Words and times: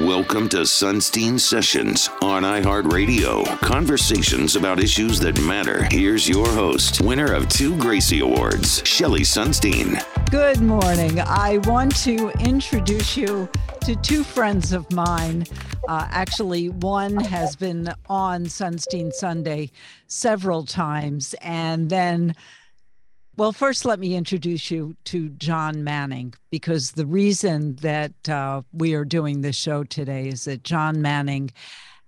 Welcome 0.00 0.48
to 0.48 0.60
Sunstein 0.62 1.38
Sessions 1.38 2.08
on 2.22 2.42
iHeartRadio. 2.42 3.44
Conversations 3.60 4.56
about 4.56 4.80
issues 4.80 5.20
that 5.20 5.38
matter. 5.42 5.86
Here's 5.90 6.26
your 6.26 6.48
host, 6.48 7.02
winner 7.02 7.34
of 7.34 7.50
two 7.50 7.76
Gracie 7.76 8.20
Awards, 8.20 8.82
Shelly 8.86 9.20
Sunstein. 9.20 10.02
Good 10.30 10.62
morning. 10.62 11.20
I 11.20 11.58
want 11.64 11.94
to 12.04 12.30
introduce 12.40 13.14
you 13.14 13.46
to 13.84 13.94
two 13.96 14.24
friends 14.24 14.72
of 14.72 14.90
mine. 14.90 15.44
Uh, 15.86 16.08
actually, 16.10 16.70
one 16.70 17.16
has 17.18 17.54
been 17.54 17.92
on 18.08 18.46
Sunstein 18.46 19.12
Sunday 19.12 19.70
several 20.06 20.64
times, 20.64 21.34
and 21.42 21.90
then 21.90 22.34
well, 23.36 23.52
first, 23.52 23.84
let 23.84 23.98
me 23.98 24.14
introduce 24.14 24.70
you 24.70 24.96
to 25.04 25.30
John 25.30 25.84
Manning, 25.84 26.34
because 26.50 26.92
the 26.92 27.06
reason 27.06 27.76
that 27.76 28.28
uh, 28.28 28.62
we 28.72 28.94
are 28.94 29.04
doing 29.04 29.40
this 29.40 29.56
show 29.56 29.84
today 29.84 30.28
is 30.28 30.44
that 30.44 30.64
John 30.64 31.00
Manning 31.00 31.50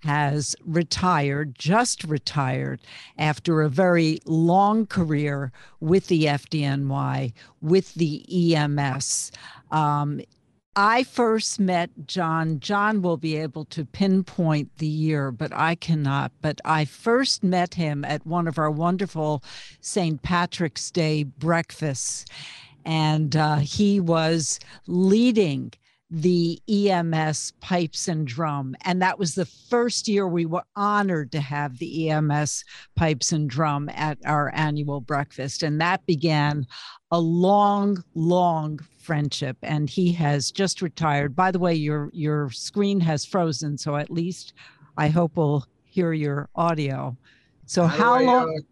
has 0.03 0.57
retired, 0.65 1.55
just 1.57 2.05
retired, 2.05 2.81
after 3.19 3.63
a 3.63 3.69
very 3.69 4.19
long 4.27 4.87
career 4.87 5.53
with 5.81 6.09
the 6.09 6.25
FDNY, 6.25 7.33
with 7.61 7.95
the 7.95 8.55
EMS. 8.57 9.31
Um, 9.71 10.21
I 10.75 11.05
first 11.05 11.61
met 11.61 11.91
John. 12.07 12.59
John 12.59 13.03
will 13.03 13.19
be 13.19 13.37
able 13.37 13.67
to 13.67 13.85
pinpoint 13.85 14.79
the 14.79 14.87
year, 14.87 15.31
but 15.31 15.53
I 15.53 15.75
cannot. 15.75 16.33
But 16.41 16.63
I 16.65 16.87
first 16.87 17.45
met 17.45 17.75
him 17.75 18.07
at 18.07 18.27
one 18.27 18.49
of 18.49 18.59
our 18.59 18.71
wonderful 18.71 19.43
St. 19.83 20.23
Patrick's 20.23 20.91
Day 20.91 21.25
breakfasts. 21.25 22.25
And 22.87 23.37
uh, 23.37 23.57
he 23.57 24.01
was 24.01 24.59
leading 24.87 25.75
the 26.15 26.61
EMS 26.69 27.55
pipes 27.61 28.07
and 28.07 28.27
drum. 28.27 28.77
And 28.85 29.01
that 29.01 29.19
was 29.19 29.35
the 29.35 29.47
first 29.47 30.07
year 30.07 30.29
we 30.29 30.45
were 30.45 30.65
honored 30.77 31.33
to 31.33 31.41
have 31.41 31.79
the 31.79 32.11
EMS 32.11 32.65
pipes 32.97 33.33
and 33.33 33.49
drum 33.49 33.89
at 33.89 34.19
our 34.27 34.53
annual 34.55 35.01
breakfast. 35.01 35.63
And 35.63 35.81
that 35.81 36.05
began 36.05 36.67
a 37.11 37.19
long, 37.19 38.05
long 38.15 38.79
friendship. 38.99 39.57
And 39.63 39.89
he 39.89 40.13
has 40.13 40.51
just 40.51 40.83
retired. 40.83 41.35
By 41.35 41.51
the 41.51 41.59
way, 41.59 41.75
your 41.75 42.11
your 42.13 42.51
screen 42.51 43.01
has 43.01 43.25
frozen, 43.25 43.79
so 43.79 43.97
at 43.97 44.11
least 44.11 44.53
I 44.99 45.09
hope 45.09 45.37
we'll 45.37 45.67
hear 45.85 46.13
your 46.13 46.51
audio. 46.55 47.17
So 47.65 47.87
how, 47.87 47.97
how 47.97 48.15
I, 48.15 48.23
long? 48.23 48.59
Uh, 48.59 48.63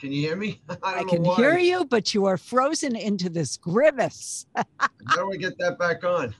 can 0.00 0.10
you 0.10 0.22
hear 0.22 0.36
me? 0.36 0.62
I, 0.82 1.00
I 1.00 1.04
can 1.04 1.22
hear 1.22 1.58
you, 1.58 1.84
but 1.84 2.14
you 2.14 2.24
are 2.24 2.38
frozen 2.38 2.96
into 2.96 3.28
this 3.28 3.58
grimace. 3.58 4.46
how 4.54 5.16
do 5.16 5.30
I 5.30 5.36
get 5.36 5.58
that 5.58 5.78
back 5.78 6.02
on? 6.02 6.34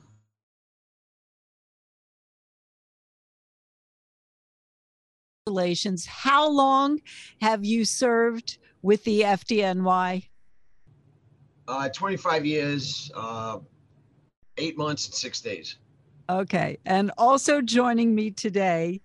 Congratulations. 5.49 6.05
How 6.05 6.47
long 6.51 7.01
have 7.41 7.65
you 7.65 7.87
served 7.87 8.59
with 8.83 9.03
the 9.05 9.23
FDNY? 9.23 10.29
Uh, 11.67 11.89
25 11.89 12.45
years, 12.45 13.11
uh, 13.15 13.59
eight 14.59 14.77
months 14.77 15.07
and 15.07 15.15
six 15.15 15.41
days. 15.41 15.77
Okay. 16.29 16.77
And 16.85 17.11
also 17.17 17.63
joining 17.63 18.15
me 18.15 18.31
today, 18.31 19.01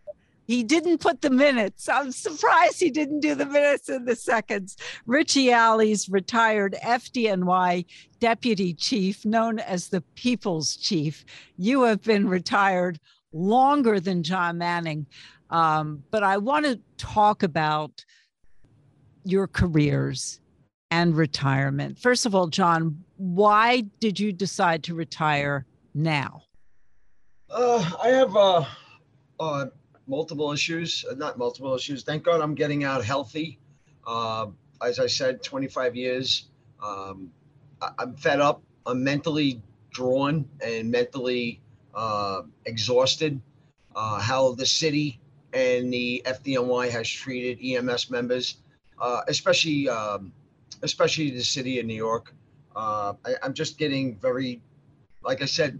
he 0.45 0.63
didn't 0.63 0.97
put 0.97 1.21
the 1.21 1.29
minutes. 1.29 1.87
I'm 1.87 2.11
surprised 2.11 2.81
he 2.81 2.89
didn't 2.89 3.21
do 3.21 3.35
the 3.35 3.45
minutes 3.45 3.87
and 3.87 4.05
the 4.05 4.17
seconds. 4.17 4.75
Richie 5.05 5.53
Alles 5.53 6.09
retired 6.09 6.75
FDNY 6.83 7.85
deputy 8.19 8.73
chief, 8.73 9.25
known 9.25 9.59
as 9.59 9.87
the 9.87 10.01
People's 10.15 10.75
Chief. 10.75 11.23
You 11.57 11.83
have 11.83 12.03
been 12.03 12.27
retired 12.27 12.99
longer 13.31 13.99
than 13.99 14.23
John 14.23 14.57
Manning. 14.57 15.07
Um, 15.53 16.03
but 16.09 16.23
I 16.23 16.37
want 16.37 16.65
to 16.65 16.79
talk 16.97 17.43
about 17.43 18.03
your 19.23 19.47
careers 19.47 20.41
and 20.89 21.15
retirement. 21.15 21.99
First 21.99 22.25
of 22.25 22.33
all, 22.33 22.47
John, 22.47 23.03
why 23.17 23.81
did 23.99 24.19
you 24.19 24.33
decide 24.33 24.83
to 24.85 24.95
retire 24.95 25.67
now? 25.93 26.41
Uh, 27.51 27.87
I 28.01 28.07
have 28.09 28.35
uh, 28.35 28.65
uh, 29.39 29.65
multiple 30.07 30.51
issues, 30.51 31.05
uh, 31.09 31.13
not 31.13 31.37
multiple 31.37 31.75
issues. 31.75 32.03
Thank 32.03 32.23
God 32.23 32.41
I'm 32.41 32.55
getting 32.55 32.83
out 32.83 33.05
healthy. 33.05 33.59
Uh, 34.07 34.47
as 34.81 34.99
I 34.99 35.05
said, 35.05 35.43
25 35.43 35.95
years. 35.95 36.47
Um, 36.83 37.31
I- 37.79 37.91
am 37.99 38.15
fed 38.15 38.41
up. 38.41 38.63
I'm 38.87 39.03
mentally 39.03 39.61
drawn 39.91 40.49
and 40.61 40.89
mentally 40.89 41.61
uh, 41.93 42.41
exhausted. 42.65 43.39
How 43.95 44.55
the 44.55 44.65
city 44.65 45.19
and 45.53 45.93
the 45.93 46.21
FDNY 46.25 46.89
has 46.89 47.07
treated 47.07 47.59
EMS 47.63 48.09
members, 48.09 48.57
uh, 48.99 49.21
especially 49.27 49.87
um, 49.87 50.33
especially 50.81 51.29
the 51.31 51.43
city 51.43 51.79
of 51.79 51.85
New 51.85 51.95
York. 51.95 52.33
Uh, 52.75 53.13
I, 53.25 53.35
am 53.43 53.53
just 53.53 53.77
getting 53.77 54.15
very, 54.17 54.61
like 55.23 55.41
I 55.41 55.45
said, 55.45 55.79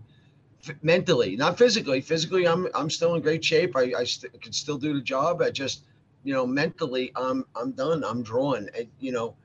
f- 0.67 0.75
mentally, 0.83 1.35
not 1.35 1.57
physically. 1.57 2.01
Physically, 2.01 2.47
I'm 2.47 2.67
I'm 2.75 2.89
still 2.89 3.15
in 3.15 3.21
great 3.21 3.43
shape. 3.43 3.75
I, 3.75 3.93
I 3.97 4.03
st- 4.03 4.39
can 4.41 4.53
still 4.53 4.77
do 4.77 4.93
the 4.93 5.01
job. 5.01 5.41
I 5.41 5.49
just, 5.49 5.85
you 6.23 6.33
know, 6.33 6.45
mentally, 6.45 7.11
I'm 7.15 7.45
I'm 7.55 7.71
done. 7.71 8.03
I'm 8.03 8.21
drawn. 8.21 8.69
I, 8.77 8.87
you 8.99 9.11
know, 9.11 9.35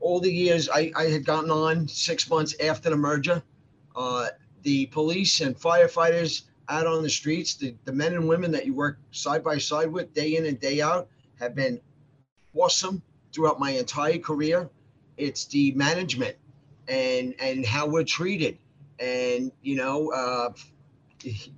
all 0.00 0.20
the 0.20 0.32
years 0.32 0.68
I, 0.68 0.90
I 0.96 1.04
had 1.04 1.24
gotten 1.24 1.50
on 1.50 1.86
six 1.88 2.28
months 2.30 2.54
after 2.60 2.90
the 2.90 2.96
merger. 2.96 3.42
Uh, 3.94 4.28
the 4.62 4.86
police 4.86 5.40
and 5.40 5.56
firefighters 5.56 6.42
out 6.68 6.86
on 6.86 7.02
the 7.02 7.10
streets, 7.10 7.54
the, 7.54 7.74
the 7.84 7.92
men 7.92 8.14
and 8.14 8.28
women 8.28 8.50
that 8.52 8.66
you 8.66 8.74
work 8.74 8.98
side 9.10 9.42
by 9.44 9.58
side 9.58 9.90
with 9.90 10.12
day 10.14 10.36
in 10.36 10.46
and 10.46 10.58
day 10.58 10.80
out 10.80 11.08
have 11.38 11.54
been 11.54 11.80
awesome 12.54 13.02
throughout 13.32 13.60
my 13.60 13.70
entire 13.72 14.18
career. 14.18 14.68
It's 15.16 15.44
the 15.46 15.72
management 15.72 16.36
and 16.88 17.34
and 17.40 17.64
how 17.64 17.86
we're 17.86 18.04
treated. 18.04 18.58
And 18.98 19.52
you 19.62 19.76
know, 19.76 20.10
uh, 20.12 20.52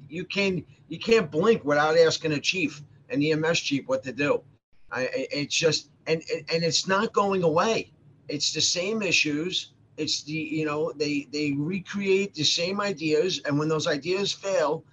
you 0.08 0.24
can 0.24 0.64
you 0.88 0.98
can't 0.98 1.30
blink 1.30 1.64
without 1.64 1.96
asking 1.96 2.32
a 2.32 2.40
chief 2.40 2.82
the 3.10 3.32
EMS 3.32 3.60
chief 3.60 3.88
what 3.88 4.02
to 4.02 4.12
do. 4.12 4.42
I, 4.90 5.08
it's 5.12 5.54
just 5.54 5.90
and 6.06 6.22
and 6.52 6.64
it's 6.64 6.86
not 6.86 7.12
going 7.12 7.42
away. 7.42 7.92
It's 8.28 8.52
the 8.52 8.60
same 8.60 9.02
issues. 9.02 9.72
It's 9.96 10.22
the 10.22 10.32
you 10.32 10.64
know 10.64 10.92
they 10.92 11.28
they 11.32 11.52
recreate 11.52 12.34
the 12.34 12.44
same 12.44 12.80
ideas, 12.80 13.40
and 13.44 13.58
when 13.58 13.68
those 13.68 13.86
ideas 13.86 14.32
fail, 14.32 14.84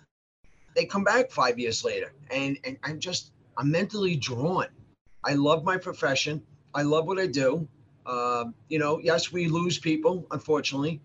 they 0.76 0.86
come 0.86 1.04
back 1.04 1.32
five 1.32 1.58
years 1.58 1.84
later. 1.84 2.14
And, 2.30 2.60
and 2.64 2.78
I'm 2.84 3.00
just, 3.00 3.32
I'm 3.58 3.72
mentally 3.72 4.16
drawn. 4.16 4.68
I 5.24 5.34
love 5.34 5.64
my 5.64 5.78
profession. 5.78 6.44
I 6.74 6.84
love 6.84 7.08
what 7.08 7.18
I 7.18 7.28
do. 7.28 7.68
Uh, 8.06 8.46
you 8.68 8.78
know, 8.78 9.00
yes, 9.00 9.32
we 9.32 9.48
lose 9.48 9.80
people, 9.80 10.28
unfortunately. 10.32 11.02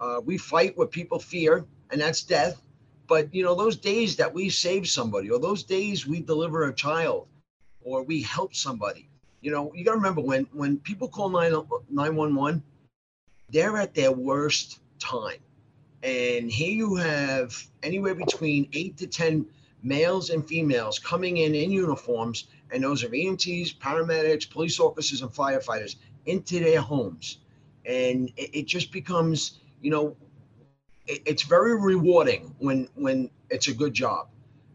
Uh, 0.00 0.20
we 0.22 0.36
fight 0.36 0.76
what 0.76 0.90
people 0.90 1.18
fear, 1.18 1.64
and 1.90 2.00
that's 2.00 2.22
death. 2.22 2.60
But, 3.06 3.32
you 3.34 3.42
know, 3.44 3.54
those 3.54 3.76
days 3.76 4.16
that 4.16 4.32
we 4.32 4.50
save 4.50 4.88
somebody, 4.88 5.30
or 5.30 5.38
those 5.38 5.62
days 5.62 6.06
we 6.06 6.20
deliver 6.20 6.64
a 6.64 6.74
child, 6.74 7.28
or 7.82 8.02
we 8.02 8.20
help 8.22 8.54
somebody, 8.54 9.08
you 9.40 9.50
know, 9.50 9.72
you 9.74 9.84
got 9.84 9.92
to 9.92 9.96
remember 9.96 10.20
when, 10.20 10.46
when 10.52 10.78
people 10.78 11.08
call 11.08 11.28
911, 11.28 12.62
they're 13.50 13.76
at 13.76 13.94
their 13.94 14.12
worst 14.12 14.80
time 14.98 15.38
and 16.02 16.50
here 16.50 16.72
you 16.72 16.96
have 16.96 17.56
anywhere 17.82 18.14
between 18.14 18.68
eight 18.72 18.96
to 18.98 19.06
10 19.06 19.46
males 19.82 20.30
and 20.30 20.46
females 20.46 20.98
coming 20.98 21.38
in 21.38 21.54
in 21.54 21.70
uniforms, 21.70 22.48
and 22.70 22.82
those 22.82 23.04
are 23.04 23.08
EMTs, 23.08 23.78
paramedics, 23.78 24.48
police 24.48 24.80
officers, 24.80 25.22
and 25.22 25.30
firefighters 25.30 25.96
into 26.26 26.60
their 26.60 26.80
homes. 26.80 27.38
And 27.84 28.32
it, 28.36 28.50
it 28.52 28.66
just 28.66 28.92
becomes, 28.92 29.60
you 29.80 29.90
know, 29.90 30.16
it, 31.06 31.22
it's 31.26 31.42
very 31.42 31.80
rewarding 31.80 32.54
when 32.58 32.88
when 32.94 33.30
it's 33.50 33.68
a 33.68 33.74
good 33.74 33.94
job. 33.94 34.28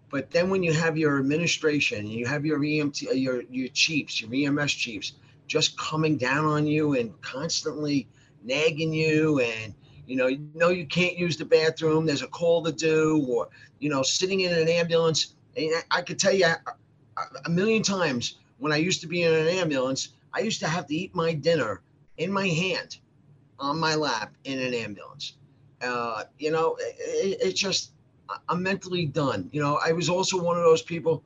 But 0.09 0.31
then 0.31 0.49
when 0.49 0.63
you 0.63 0.71
have 0.71 0.97
your 0.97 1.19
administration, 1.19 2.07
you 2.07 2.25
have 2.25 2.45
your 2.45 2.59
EMT, 2.59 3.09
uh, 3.09 3.11
your 3.11 3.43
your 3.49 3.69
chiefs, 3.69 4.21
your 4.21 4.29
EMS 4.33 4.73
chiefs, 4.73 5.13
just 5.47 5.77
coming 5.77 6.17
down 6.17 6.45
on 6.45 6.67
you 6.67 6.95
and 6.95 7.19
constantly 7.21 8.07
nagging 8.43 8.93
you 8.93 9.39
and 9.39 9.73
you 10.07 10.15
know, 10.15 10.27
you 10.27 10.49
know 10.55 10.69
you 10.69 10.85
can't 10.85 11.17
use 11.17 11.37
the 11.37 11.45
bathroom. 11.45 12.05
There's 12.05 12.23
a 12.23 12.27
call 12.27 12.63
to 12.63 12.71
do, 12.71 13.25
or 13.29 13.49
you 13.79 13.89
know, 13.89 14.01
sitting 14.01 14.41
in 14.41 14.53
an 14.53 14.67
ambulance. 14.67 15.35
And 15.55 15.71
I 15.91 16.01
could 16.01 16.17
tell 16.17 16.33
you 16.33 16.47
a 17.45 17.49
million 17.49 17.83
times 17.83 18.37
when 18.57 18.71
I 18.71 18.77
used 18.77 19.01
to 19.01 19.07
be 19.07 19.23
in 19.23 19.33
an 19.33 19.47
ambulance, 19.47 20.09
I 20.33 20.39
used 20.39 20.59
to 20.61 20.67
have 20.67 20.87
to 20.87 20.95
eat 20.95 21.13
my 21.13 21.33
dinner 21.33 21.81
in 22.17 22.31
my 22.31 22.47
hand, 22.47 22.97
on 23.59 23.79
my 23.79 23.95
lap 23.95 24.33
in 24.45 24.59
an 24.59 24.73
ambulance. 24.73 25.33
Uh, 25.81 26.23
you 26.39 26.51
know, 26.51 26.77
it, 26.79 27.37
it 27.41 27.55
just 27.55 27.91
I'm 28.49 28.63
mentally 28.63 29.05
done. 29.05 29.49
You 29.51 29.61
know, 29.61 29.79
I 29.85 29.91
was 29.91 30.09
also 30.09 30.41
one 30.41 30.57
of 30.57 30.63
those 30.63 30.81
people 30.81 31.23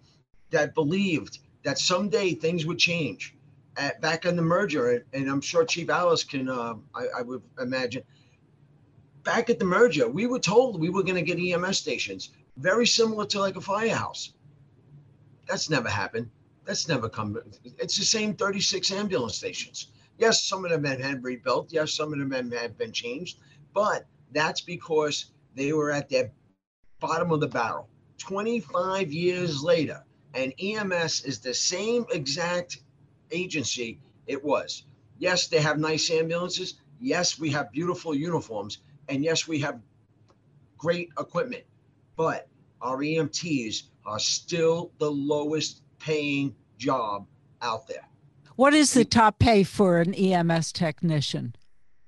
that 0.49 0.73
believed 0.73 1.39
that 1.63 1.77
someday 1.77 2.33
things 2.33 2.65
would 2.65 2.79
change. 2.79 3.35
At, 3.77 4.01
back 4.01 4.25
in 4.25 4.35
the 4.35 4.41
merger, 4.41 5.05
and 5.13 5.29
I'm 5.29 5.39
sure 5.39 5.63
Chief 5.63 5.89
Alles 5.89 6.25
can, 6.25 6.49
uh, 6.49 6.75
I, 6.93 7.05
I 7.19 7.21
would 7.21 7.41
imagine, 7.59 8.03
back 9.23 9.49
at 9.49 9.59
the 9.59 9.65
merger, 9.65 10.07
we 10.07 10.27
were 10.27 10.39
told 10.39 10.79
we 10.79 10.89
were 10.89 11.03
going 11.03 11.23
to 11.23 11.35
get 11.35 11.39
EMS 11.39 11.77
stations. 11.77 12.29
very 12.57 12.85
similar 12.85 13.25
to 13.25 13.39
like 13.39 13.55
a 13.55 13.61
firehouse. 13.61 14.33
That's 15.47 15.69
never 15.69 15.89
happened. 15.89 16.29
That's 16.65 16.87
never 16.87 17.09
come. 17.09 17.37
It's 17.63 17.97
the 17.97 18.05
same 18.05 18.35
36 18.35 18.91
ambulance 18.91 19.35
stations. 19.35 19.87
Yes, 20.17 20.43
some 20.43 20.63
of 20.65 20.71
them 20.71 20.83
have 20.83 20.99
been 20.99 21.21
rebuilt. 21.21 21.71
Yes, 21.71 21.93
some 21.93 22.13
of 22.13 22.19
them 22.19 22.51
have 22.51 22.77
been 22.77 22.91
changed, 22.91 23.39
but 23.73 24.05
that's 24.31 24.61
because 24.61 25.31
they 25.55 25.73
were 25.73 25.91
at 25.91 26.09
their 26.09 26.31
bottom 26.99 27.31
of 27.31 27.39
the 27.39 27.47
barrel. 27.47 27.89
25 28.19 29.11
years 29.11 29.63
later, 29.63 30.03
and 30.33 30.53
EMS 30.61 31.25
is 31.25 31.39
the 31.39 31.53
same 31.53 32.05
exact 32.11 32.77
agency 33.31 33.99
it 34.27 34.43
was. 34.43 34.83
Yes, 35.17 35.47
they 35.47 35.59
have 35.59 35.79
nice 35.79 36.09
ambulances. 36.11 36.75
Yes, 36.99 37.39
we 37.39 37.49
have 37.49 37.71
beautiful 37.71 38.13
uniforms. 38.13 38.77
And 39.09 39.23
yes, 39.23 39.47
we 39.47 39.59
have 39.59 39.79
great 40.77 41.09
equipment. 41.19 41.63
But 42.15 42.47
our 42.81 42.97
EMTs 42.97 43.83
are 44.05 44.19
still 44.19 44.91
the 44.99 45.11
lowest 45.11 45.81
paying 45.99 46.55
job 46.77 47.27
out 47.61 47.87
there. 47.87 48.07
What 48.55 48.73
is 48.73 48.93
the 48.93 49.05
top 49.05 49.39
pay 49.39 49.63
for 49.63 49.99
an 49.99 50.13
EMS 50.13 50.71
technician? 50.71 51.55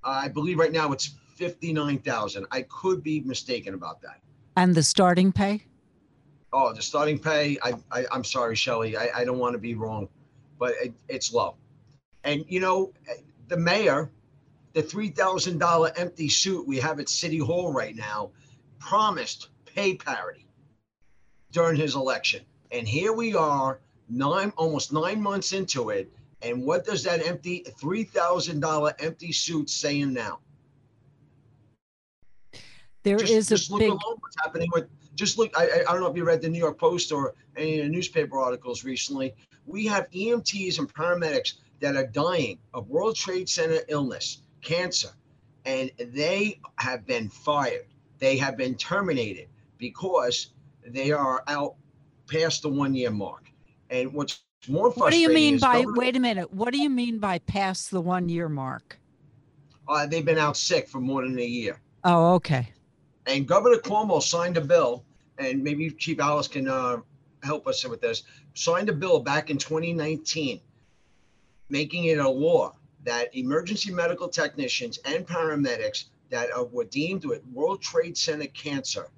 I 0.03 0.27
believe 0.27 0.57
right 0.57 0.71
now 0.71 0.91
it's 0.91 1.15
59,000. 1.35 2.45
I 2.51 2.63
could 2.63 3.03
be 3.03 3.21
mistaken 3.21 3.73
about 3.73 4.01
that. 4.01 4.19
And 4.55 4.75
the 4.75 4.83
starting 4.83 5.31
pay? 5.31 5.65
Oh, 6.51 6.73
the 6.73 6.81
starting 6.81 7.17
pay. 7.17 7.57
I, 7.63 7.73
I 7.91 8.05
am 8.11 8.23
sorry, 8.23 8.55
Shelly. 8.55 8.95
I, 8.95 9.09
I 9.15 9.25
don't 9.25 9.39
want 9.39 9.53
to 9.53 9.59
be 9.59 9.73
wrong, 9.73 10.07
but 10.59 10.73
it, 10.81 10.93
it's 11.07 11.33
low. 11.33 11.55
And 12.23 12.45
you 12.47 12.59
know, 12.59 12.93
the 13.47 13.57
mayor, 13.57 14.11
the 14.73 14.81
three 14.81 15.09
thousand 15.09 15.59
dollar 15.59 15.91
empty 15.95 16.29
suit 16.29 16.67
we 16.67 16.77
have 16.79 16.99
at 16.99 17.09
City 17.09 17.37
Hall 17.37 17.71
right 17.71 17.95
now, 17.95 18.31
promised 18.79 19.49
pay 19.65 19.95
parity 19.95 20.47
during 21.51 21.77
his 21.77 21.95
election, 21.95 22.41
and 22.71 22.87
here 22.87 23.13
we 23.13 23.35
are, 23.35 23.79
nine 24.09 24.51
almost 24.57 24.91
nine 24.91 25.21
months 25.21 25.53
into 25.53 25.89
it. 25.89 26.11
And 26.41 26.63
what 26.63 26.85
does 26.85 27.03
that 27.03 27.25
empty 27.25 27.65
three 27.79 28.03
thousand 28.03 28.59
dollar 28.59 28.93
empty 28.99 29.31
suit 29.31 29.69
saying 29.69 30.13
now? 30.13 30.39
There 33.03 33.17
just, 33.17 33.31
is 33.31 33.49
just 33.49 33.71
a 33.71 33.77
big. 33.77 33.91
what's 33.91 34.35
happening 34.41 34.69
with 34.73 34.87
just 35.15 35.37
look, 35.37 35.51
I, 35.57 35.83
I 35.87 35.91
don't 35.91 35.99
know 35.99 36.09
if 36.09 36.17
you 36.17 36.23
read 36.23 36.41
the 36.41 36.49
New 36.49 36.57
York 36.59 36.79
Post 36.79 37.11
or 37.11 37.35
any 37.55 37.79
of 37.79 37.85
the 37.85 37.91
newspaper 37.91 38.39
articles 38.39 38.83
recently. 38.83 39.33
We 39.65 39.85
have 39.85 40.09
EMTs 40.11 40.79
and 40.79 40.91
paramedics 40.91 41.53
that 41.79 41.95
are 41.95 42.07
dying 42.07 42.59
of 42.73 42.89
World 42.89 43.15
Trade 43.15 43.47
Center 43.47 43.79
illness, 43.89 44.41
cancer, 44.63 45.09
and 45.65 45.91
they 45.97 46.59
have 46.77 47.05
been 47.05 47.29
fired. 47.29 47.85
They 48.19 48.37
have 48.37 48.57
been 48.57 48.75
terminated 48.75 49.47
because 49.77 50.51
they 50.85 51.11
are 51.11 51.43
out 51.47 51.75
past 52.27 52.61
the 52.61 52.69
one 52.69 52.95
year 52.95 53.11
mark. 53.11 53.51
And 53.89 54.13
what's 54.13 54.41
more 54.67 54.91
frustrating 54.91 55.01
What 55.01 55.11
do 55.11 55.19
you 55.19 55.51
mean 55.51 55.59
by, 55.59 55.83
wait 55.85 56.15
a 56.15 56.19
minute, 56.19 56.51
what 56.53 56.71
do 56.71 56.79
you 56.79 56.89
mean 56.89 57.19
by 57.19 57.39
past 57.39 57.91
the 57.91 58.01
one 58.01 58.29
year 58.29 58.49
mark? 58.49 58.99
Uh, 59.87 60.05
they've 60.05 60.25
been 60.25 60.37
out 60.37 60.55
sick 60.55 60.87
for 60.87 61.01
more 61.01 61.23
than 61.23 61.37
a 61.37 61.45
year. 61.45 61.81
Oh, 62.05 62.35
okay. 62.35 62.69
And 63.25 63.47
Governor 63.47 63.77
Cuomo 63.77 64.21
signed 64.21 64.57
a 64.57 64.61
bill, 64.61 65.03
and 65.37 65.63
maybe 65.63 65.89
Chief 65.91 66.19
Alles 66.19 66.47
can 66.47 66.67
uh, 66.67 66.97
help 67.43 67.67
us 67.67 67.85
with 67.85 68.01
this. 68.01 68.23
Signed 68.53 68.89
a 68.89 68.93
bill 68.93 69.19
back 69.19 69.49
in 69.49 69.57
2019, 69.57 70.61
making 71.69 72.05
it 72.05 72.19
a 72.19 72.29
law 72.29 72.73
that 73.03 73.35
emergency 73.35 73.91
medical 73.91 74.27
technicians 74.27 74.97
and 75.05 75.27
paramedics 75.27 76.05
that 76.29 76.51
are, 76.51 76.65
were 76.65 76.85
deemed 76.85 77.25
with 77.25 77.45
World 77.47 77.81
Trade 77.81 78.17
Center 78.17 78.47
cancer 78.47 79.09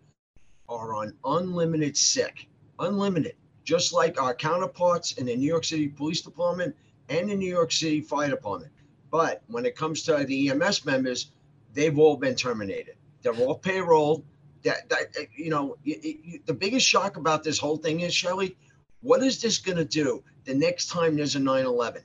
are 0.67 0.95
on 0.95 1.13
unlimited 1.23 1.95
sick, 1.95 2.47
unlimited, 2.79 3.35
just 3.63 3.93
like 3.93 4.21
our 4.21 4.33
counterparts 4.33 5.13
in 5.13 5.25
the 5.25 5.35
New 5.35 5.47
York 5.47 5.63
City 5.63 5.87
Police 5.87 6.21
Department 6.21 6.75
and 7.09 7.29
the 7.29 7.35
New 7.35 7.49
York 7.49 7.71
City 7.71 8.01
Fire 8.01 8.29
Department. 8.29 8.71
But 9.11 9.43
when 9.47 9.65
it 9.65 9.75
comes 9.75 10.01
to 10.03 10.25
the 10.25 10.49
EMS 10.49 10.85
members, 10.85 11.31
they've 11.73 11.97
all 11.97 12.17
been 12.17 12.35
terminated. 12.35 12.95
They're 13.21 13.35
all 13.35 13.55
payroll. 13.55 14.25
That, 14.63 14.89
that 14.89 15.27
you 15.35 15.51
know, 15.51 15.77
the 15.85 16.53
biggest 16.53 16.88
shock 16.88 17.17
about 17.17 17.43
this 17.43 17.59
whole 17.59 17.77
thing 17.77 17.99
is 17.99 18.13
Shelly, 18.13 18.57
what 19.01 19.21
is 19.23 19.39
this 19.39 19.59
going 19.59 19.77
to 19.77 19.85
do 19.85 20.23
the 20.45 20.55
next 20.55 20.88
time 20.88 21.15
there's 21.15 21.35
a 21.35 21.39
9/11? 21.39 22.01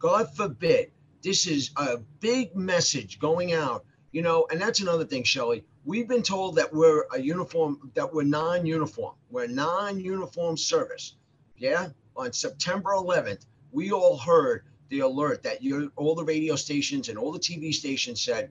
God 0.00 0.34
forbid. 0.34 0.90
This 1.22 1.46
is 1.46 1.70
a 1.76 1.98
big 2.20 2.54
message 2.56 3.18
going 3.18 3.52
out. 3.52 3.84
You 4.12 4.22
know, 4.22 4.46
and 4.50 4.60
that's 4.60 4.80
another 4.80 5.04
thing, 5.04 5.22
Shelly. 5.22 5.64
We've 5.84 6.08
been 6.08 6.22
told 6.22 6.56
that 6.56 6.72
we're 6.72 7.04
a 7.12 7.20
uniform, 7.20 7.90
that 7.94 8.12
we're 8.12 8.24
non-uniform. 8.24 9.14
We're 9.30 9.46
non-uniform 9.46 10.56
service. 10.56 11.14
Yeah. 11.56 11.90
On 12.16 12.32
September 12.32 12.90
11th, 12.90 13.46
we 13.70 13.92
all 13.92 14.16
heard 14.18 14.64
the 14.88 15.00
alert 15.00 15.42
that 15.44 15.62
you 15.62 15.92
all 15.96 16.14
the 16.14 16.24
radio 16.24 16.56
stations 16.56 17.08
and 17.08 17.16
all 17.16 17.30
the 17.30 17.38
TV 17.38 17.72
stations 17.72 18.20
said 18.20 18.50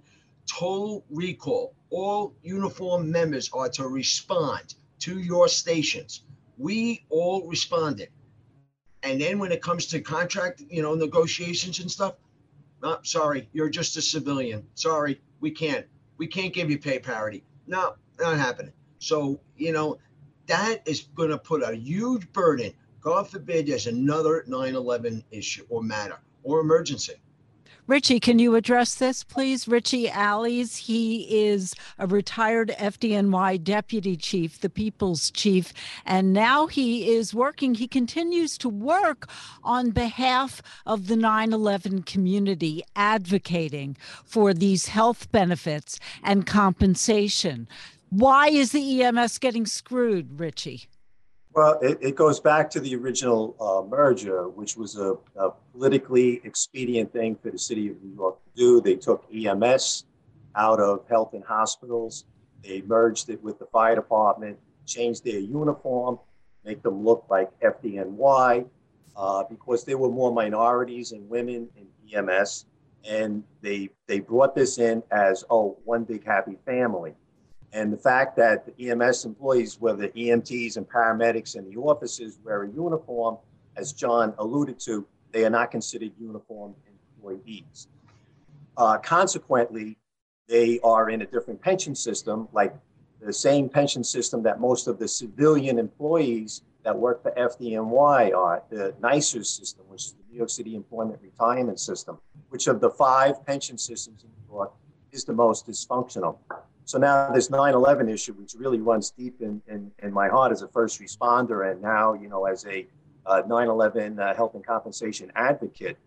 total 0.50 1.04
recall. 1.10 1.74
All 1.90 2.34
uniform 2.42 3.12
members 3.12 3.50
are 3.54 3.70
to 3.70 3.88
respond 3.88 4.76
to 5.00 5.20
your 5.20 5.48
stations. 5.48 6.24
We 6.58 7.06
all 7.10 7.48
responded. 7.48 8.10
And 9.04 9.20
then 9.20 9.40
when 9.40 9.52
it 9.52 9.62
comes 9.62 9.86
to 9.88 10.02
contract, 10.02 10.62
you 10.70 10.82
know, 10.82 10.96
negotiations 10.96 11.80
and 11.80 11.90
stuff, 11.90 12.16
no, 12.82 13.00
sorry, 13.04 13.50
you're 13.54 13.70
just 13.70 13.98
a 13.98 14.02
civilian. 14.02 14.66
Sorry, 14.76 15.22
we 15.40 15.52
can't. 15.52 15.86
We 16.18 16.28
can't 16.28 16.54
give 16.54 16.70
you 16.70 16.78
pay 16.78 17.00
parity. 17.00 17.44
No, 17.68 17.96
not 18.20 18.38
happening. 18.38 18.74
So, 19.00 19.40
you 19.58 19.72
know, 19.72 20.00
that 20.48 20.82
is 20.86 21.02
going 21.16 21.30
to 21.30 21.38
put 21.38 21.64
a 21.64 21.76
huge 21.76 22.32
burden. 22.34 22.74
God 23.02 23.30
forbid 23.30 23.68
there's 23.68 23.88
another 23.88 24.44
9 24.48 24.76
11 24.76 25.24
issue 25.32 25.66
or 25.70 25.82
matter 25.82 26.20
or 26.44 26.60
emergency. 26.60 27.14
Richie, 27.90 28.20
can 28.20 28.38
you 28.38 28.54
address 28.54 28.94
this, 28.94 29.24
please? 29.24 29.68
Richie 29.68 30.12
Alles, 30.12 30.76
he 30.76 31.24
is 31.48 31.74
a 31.98 32.06
retired 32.06 32.70
FDNY 32.78 33.64
deputy 33.64 34.16
chief, 34.16 34.62
the 34.62 34.70
people's 34.70 35.32
chief, 35.32 35.74
and 36.06 36.32
now 36.32 36.68
he 36.68 37.10
is 37.10 37.34
working, 37.34 37.74
he 37.74 37.88
continues 37.88 38.60
to 38.60 38.70
work 38.70 39.28
on 39.64 39.90
behalf 39.90 40.62
of 40.86 41.08
the 41.08 41.16
9 41.16 41.52
11 41.52 42.04
community, 42.04 42.84
advocating 42.96 43.98
for 44.24 44.54
these 44.54 44.90
health 44.90 45.32
benefits 45.32 46.00
and 46.24 46.46
compensation. 46.46 47.68
Why 48.12 48.50
is 48.50 48.72
the 48.72 49.02
EMS 49.02 49.40
getting 49.40 49.66
screwed, 49.66 50.40
Richie? 50.40 50.86
Well, 51.54 51.80
it, 51.82 51.98
it, 52.00 52.16
goes 52.16 52.40
back 52.40 52.70
to 52.72 52.80
the 52.80 52.96
original 52.96 53.56
uh, 53.60 53.88
merger, 53.88 54.48
which 54.48 54.78
was 54.78 54.98
a, 54.98 55.16
a, 55.36 55.52
politically 55.74 56.42
expedient 56.44 57.12
thing 57.12 57.36
for 57.42 57.50
the 57.50 57.58
city 57.58 57.90
of 57.90 58.02
New 58.04 58.16
York 58.16 58.38
to 58.44 58.52
do. 58.56 58.82
They 58.82 58.96
took 58.96 59.26
EMS 59.34 60.06
out 60.56 60.80
of 60.80 61.08
health 61.10 61.34
and 61.34 61.44
hospitals. 61.44 62.26
They 62.64 62.82
merged 62.82 63.30
it 63.30 63.42
with 63.42 63.58
the 63.58 63.66
fire 63.66 63.96
department, 63.96 64.60
changed 64.86 65.24
their 65.24 65.40
uniform, 65.40 66.20
make 66.64 66.84
them 66.84 67.04
look 67.04 67.26
like 67.32 67.50
FDNY, 67.62 68.68
uh, 69.18 69.44
because 69.50 69.84
there 69.84 69.98
were 69.98 70.12
more 70.12 70.32
minorities 70.32 71.14
and 71.14 71.28
women 71.30 71.68
in 71.76 71.88
EMS. 72.14 72.66
And 73.10 73.44
they, 73.62 73.90
they 74.06 74.20
brought 74.20 74.54
this 74.54 74.78
in 74.78 75.02
as, 75.10 75.44
oh, 75.50 75.78
one 75.84 76.04
big 76.04 76.26
happy 76.26 76.58
family. 76.64 77.16
And 77.72 77.94
the 77.94 77.98
fact 77.98 78.36
that 78.38 78.66
the 78.66 78.90
EMS 78.90 79.26
employees, 79.26 79.80
whether 79.80 80.08
EMTs 80.10 80.78
and 80.78 80.88
paramedics 80.88 81.56
in 81.56 81.70
the 81.70 81.78
offices 81.78 82.40
wear 82.44 82.64
a 82.64 82.70
uniform, 82.70 83.38
as 83.76 83.94
John 83.94 84.34
alluded 84.40 84.80
to, 84.82 85.06
they 85.32 85.46
are 85.46 85.50
not 85.50 85.70
considered 85.70 86.12
uniform 86.20 86.74
employees. 87.18 87.88
Uh, 88.76 88.98
consequently, 88.98 89.98
they 90.48 90.80
are 90.84 91.10
in 91.12 91.22
a 91.22 91.26
different 91.26 91.62
pension 91.62 91.94
system, 91.94 92.48
like 92.54 92.76
the 93.22 93.34
same 93.34 93.70
pension 93.70 94.04
system 94.04 94.42
that 94.44 94.60
most 94.60 94.88
of 94.88 94.98
the 94.98 95.08
civilian 95.08 95.78
employees 95.78 96.64
that 96.84 96.98
work 96.98 97.22
for 97.22 97.32
FDNY 97.32 98.36
are, 98.36 98.64
the 98.70 98.96
NYCERS 99.02 99.46
system, 99.46 99.86
which 99.90 100.06
is 100.06 100.14
the 100.14 100.24
New 100.32 100.38
York 100.38 100.50
City 100.50 100.76
Employment 100.76 101.20
Retirement 101.22 101.80
System, 101.80 102.18
which 102.50 102.68
of 102.68 102.80
the 102.80 102.90
five 102.90 103.46
pension 103.46 103.78
systems 103.78 104.24
in 104.24 104.30
New 104.30 104.56
York 104.56 104.72
is 105.12 105.26
the 105.26 105.34
most 105.34 105.68
dysfunctional. 105.68 106.38
So 106.90 106.98
now 106.98 107.32
this 107.32 107.50
9/11 107.50 108.10
issue, 108.12 108.34
which 108.34 108.56
really 108.56 108.82
runs 108.82 109.12
deep 109.12 109.42
in, 109.42 109.62
in, 109.68 109.92
in 110.00 110.12
my 110.12 110.28
heart 110.28 110.52
as 110.52 110.64
a 110.64 110.68
first 110.68 111.00
responder, 111.00 111.72
and 111.72 111.80
now 111.84 112.14
you 112.14 112.28
know 112.28 112.46
as 112.46 112.66
a 112.66 112.88
uh, 113.28 113.44
9/11 113.44 114.18
uh, 114.18 114.34
health 114.34 114.56
and 114.56 114.66
compensation 114.66 115.32
advocate, 115.36 116.00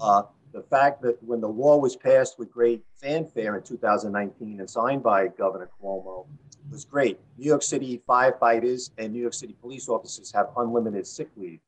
uh, 0.00 0.22
the 0.52 0.62
fact 0.62 1.02
that 1.02 1.20
when 1.24 1.40
the 1.40 1.48
law 1.48 1.76
was 1.76 1.96
passed 1.96 2.38
with 2.38 2.52
great 2.52 2.84
fanfare 2.98 3.56
in 3.56 3.64
2019 3.64 4.60
and 4.60 4.70
signed 4.70 5.02
by 5.02 5.26
Governor 5.26 5.70
Cuomo 5.82 6.24
was 6.70 6.84
great. 6.84 7.18
New 7.36 7.48
York 7.48 7.64
City 7.64 8.00
firefighters 8.08 8.90
and 8.96 9.12
New 9.12 9.20
York 9.20 9.34
City 9.34 9.56
police 9.60 9.88
officers 9.88 10.30
have 10.30 10.50
unlimited 10.56 11.04
sick 11.04 11.30
leave, 11.36 11.58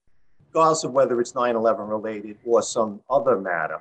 regardless 0.46 0.84
of 0.84 0.92
whether 0.92 1.20
it's 1.20 1.32
9/11 1.32 1.88
related 1.88 2.38
or 2.44 2.62
some 2.62 3.00
other 3.10 3.36
matter. 3.36 3.80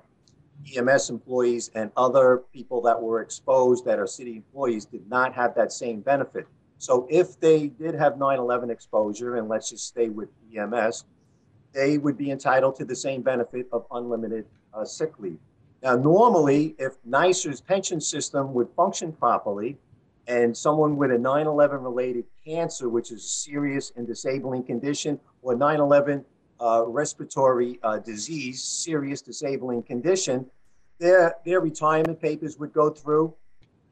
EMS 0.75 1.09
employees 1.09 1.71
and 1.75 1.91
other 1.95 2.43
people 2.53 2.81
that 2.81 3.01
were 3.01 3.21
exposed 3.21 3.85
that 3.85 3.99
are 3.99 4.07
city 4.07 4.37
employees 4.37 4.85
did 4.85 5.07
not 5.09 5.33
have 5.33 5.55
that 5.55 5.71
same 5.71 6.01
benefit. 6.01 6.47
So 6.77 7.07
if 7.09 7.39
they 7.39 7.67
did 7.67 7.95
have 7.95 8.13
9/11 8.13 8.69
exposure, 8.69 9.35
and 9.35 9.49
let's 9.49 9.69
just 9.69 9.87
stay 9.87 10.09
with 10.09 10.29
EMS, 10.53 11.05
they 11.73 11.97
would 11.97 12.17
be 12.17 12.31
entitled 12.31 12.75
to 12.77 12.85
the 12.85 12.95
same 12.95 13.21
benefit 13.21 13.67
of 13.71 13.85
unlimited 13.91 14.45
uh, 14.73 14.85
sick 14.85 15.19
leave. 15.19 15.39
Now, 15.83 15.95
normally, 15.95 16.75
if 16.77 17.01
NYCERS 17.07 17.65
pension 17.65 18.01
system 18.01 18.53
would 18.53 18.69
function 18.75 19.13
properly, 19.13 19.77
and 20.27 20.55
someone 20.55 20.95
with 20.95 21.11
a 21.11 21.17
9/11 21.17 21.83
related 21.83 22.25
cancer, 22.45 22.87
which 22.87 23.11
is 23.11 23.25
a 23.25 23.27
serious 23.27 23.91
and 23.95 24.05
disabling 24.05 24.63
condition, 24.63 25.19
or 25.41 25.55
9/11 25.55 26.23
uh, 26.61 26.83
respiratory 26.85 27.79
uh, 27.83 27.99
disease, 27.99 28.63
serious 28.63 29.21
disabling 29.21 29.83
condition, 29.83 30.45
their 30.99 31.35
their 31.45 31.61
retirement 31.61 32.21
papers 32.21 32.57
would 32.59 32.73
go 32.73 32.89
through, 32.89 33.33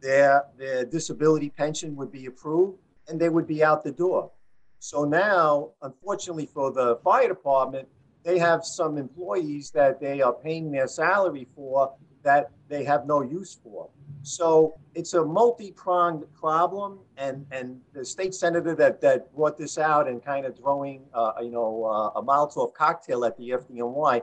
their 0.01 0.45
their 0.57 0.85
disability 0.85 1.49
pension 1.49 1.95
would 1.95 2.11
be 2.11 2.25
approved, 2.25 2.77
and 3.07 3.19
they 3.19 3.29
would 3.29 3.47
be 3.47 3.63
out 3.63 3.83
the 3.83 3.91
door. 3.91 4.31
So 4.79 5.05
now, 5.05 5.71
unfortunately 5.81 6.45
for 6.45 6.71
the 6.71 6.97
fire 7.03 7.27
department, 7.27 7.87
they 8.23 8.37
have 8.37 8.65
some 8.65 8.97
employees 8.97 9.71
that 9.71 9.99
they 9.99 10.21
are 10.21 10.33
paying 10.33 10.71
their 10.71 10.87
salary 10.87 11.47
for 11.55 11.93
that 12.27 12.51
they 12.67 12.83
have 12.83 13.05
no 13.05 13.21
use 13.21 13.57
for. 13.63 13.89
So 14.21 14.77
it's 14.93 15.13
a 15.13 15.23
multi-pronged 15.23 16.23
problem, 16.33 16.99
and 17.15 17.45
and 17.51 17.79
the 17.93 18.03
state 18.03 18.33
senator 18.35 18.75
that 18.75 18.99
that 19.01 19.33
brought 19.33 19.57
this 19.57 19.77
out 19.77 20.09
and 20.09 20.23
kind 20.23 20.45
of 20.45 20.57
throwing 20.57 21.05
uh, 21.13 21.31
you 21.41 21.51
know 21.51 21.85
uh, 21.85 22.19
a 22.19 22.21
Molotov 22.21 22.73
cocktail 22.73 23.23
at 23.23 23.37
the 23.37 23.51
FDNY, 23.61 24.21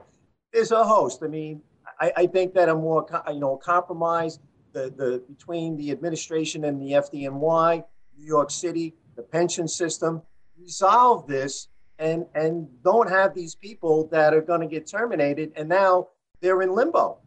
is 0.53 0.69
a 0.71 0.83
host. 0.83 1.23
I 1.23 1.27
mean, 1.27 1.61
I, 1.99 2.11
I 2.15 2.25
think 2.27 2.53
that 2.53 2.69
a 2.69 2.75
more 2.75 3.01
you 3.33 3.39
know 3.39 3.57
compromise 3.57 4.39
the 4.73 4.93
the 4.95 5.23
between 5.27 5.75
the 5.75 5.89
administration 5.89 6.65
and 6.65 6.79
the 6.79 6.91
FDNY, 7.05 7.83
New 8.19 8.27
York 8.37 8.51
City, 8.51 8.93
the 9.15 9.23
pension 9.23 9.67
system, 9.67 10.21
resolve 10.59 11.25
this 11.25 11.69
and 11.97 12.27
and 12.35 12.67
don't 12.83 13.09
have 13.09 13.33
these 13.33 13.55
people 13.55 14.07
that 14.09 14.35
are 14.35 14.41
going 14.41 14.61
to 14.61 14.67
get 14.67 14.85
terminated 14.85 15.51
and 15.55 15.67
now 15.67 16.09
they're 16.41 16.61
in 16.61 16.71
limbo. 16.75 17.17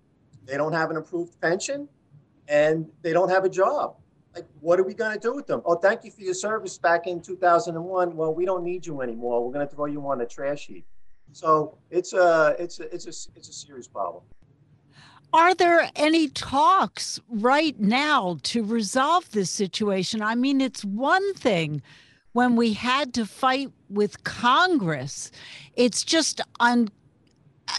They 0.48 0.56
don't 0.56 0.72
have 0.72 0.90
an 0.90 0.96
approved 0.96 1.38
pension 1.40 1.88
and 2.48 2.86
they 3.02 3.12
don't 3.12 3.28
have 3.28 3.44
a 3.44 3.50
job. 3.50 3.96
Like, 4.34 4.46
what 4.60 4.80
are 4.80 4.82
we 4.82 4.94
going 4.94 5.12
to 5.12 5.20
do 5.20 5.34
with 5.34 5.46
them? 5.46 5.60
Oh, 5.66 5.74
thank 5.74 6.04
you 6.04 6.10
for 6.10 6.22
your 6.22 6.34
service 6.34 6.78
back 6.78 7.06
in 7.06 7.20
2001. 7.20 8.16
Well, 8.16 8.34
we 8.34 8.46
don't 8.46 8.64
need 8.64 8.86
you 8.86 9.02
anymore. 9.02 9.44
We're 9.44 9.52
going 9.52 9.68
to 9.68 9.74
throw 9.74 9.84
you 9.84 10.06
on 10.08 10.18
the 10.18 10.26
trash 10.26 10.66
heap. 10.66 10.86
So 11.32 11.76
it's 11.90 12.14
a 12.14 12.56
it's 12.58 12.80
a 12.80 12.94
it's 12.94 13.04
a 13.04 13.12
it's 13.36 13.48
a 13.48 13.52
serious 13.52 13.86
problem. 13.86 14.22
Are 15.34 15.54
there 15.54 15.90
any 15.94 16.28
talks 16.28 17.20
right 17.28 17.78
now 17.78 18.38
to 18.44 18.64
resolve 18.64 19.30
this 19.32 19.50
situation? 19.50 20.22
I 20.22 20.34
mean, 20.34 20.62
it's 20.62 20.86
one 20.86 21.34
thing 21.34 21.82
when 22.32 22.56
we 22.56 22.72
had 22.72 23.12
to 23.14 23.26
fight 23.26 23.70
with 23.90 24.24
Congress. 24.24 25.30
It's 25.74 26.02
just 26.02 26.40
un 26.60 26.88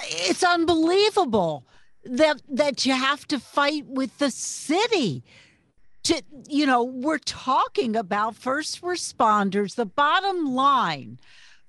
it's 0.03 0.43
unbelievable 0.43 1.65
that 2.03 2.41
that 2.49 2.85
you 2.85 2.93
have 2.93 3.27
to 3.27 3.39
fight 3.39 3.85
with 3.85 4.17
the 4.17 4.31
city 4.31 5.23
to 6.03 6.21
you 6.47 6.65
know 6.65 6.83
we're 6.83 7.17
talking 7.17 7.95
about 7.95 8.35
first 8.35 8.81
responders 8.81 9.75
the 9.75 9.85
bottom 9.85 10.55
line 10.55 11.19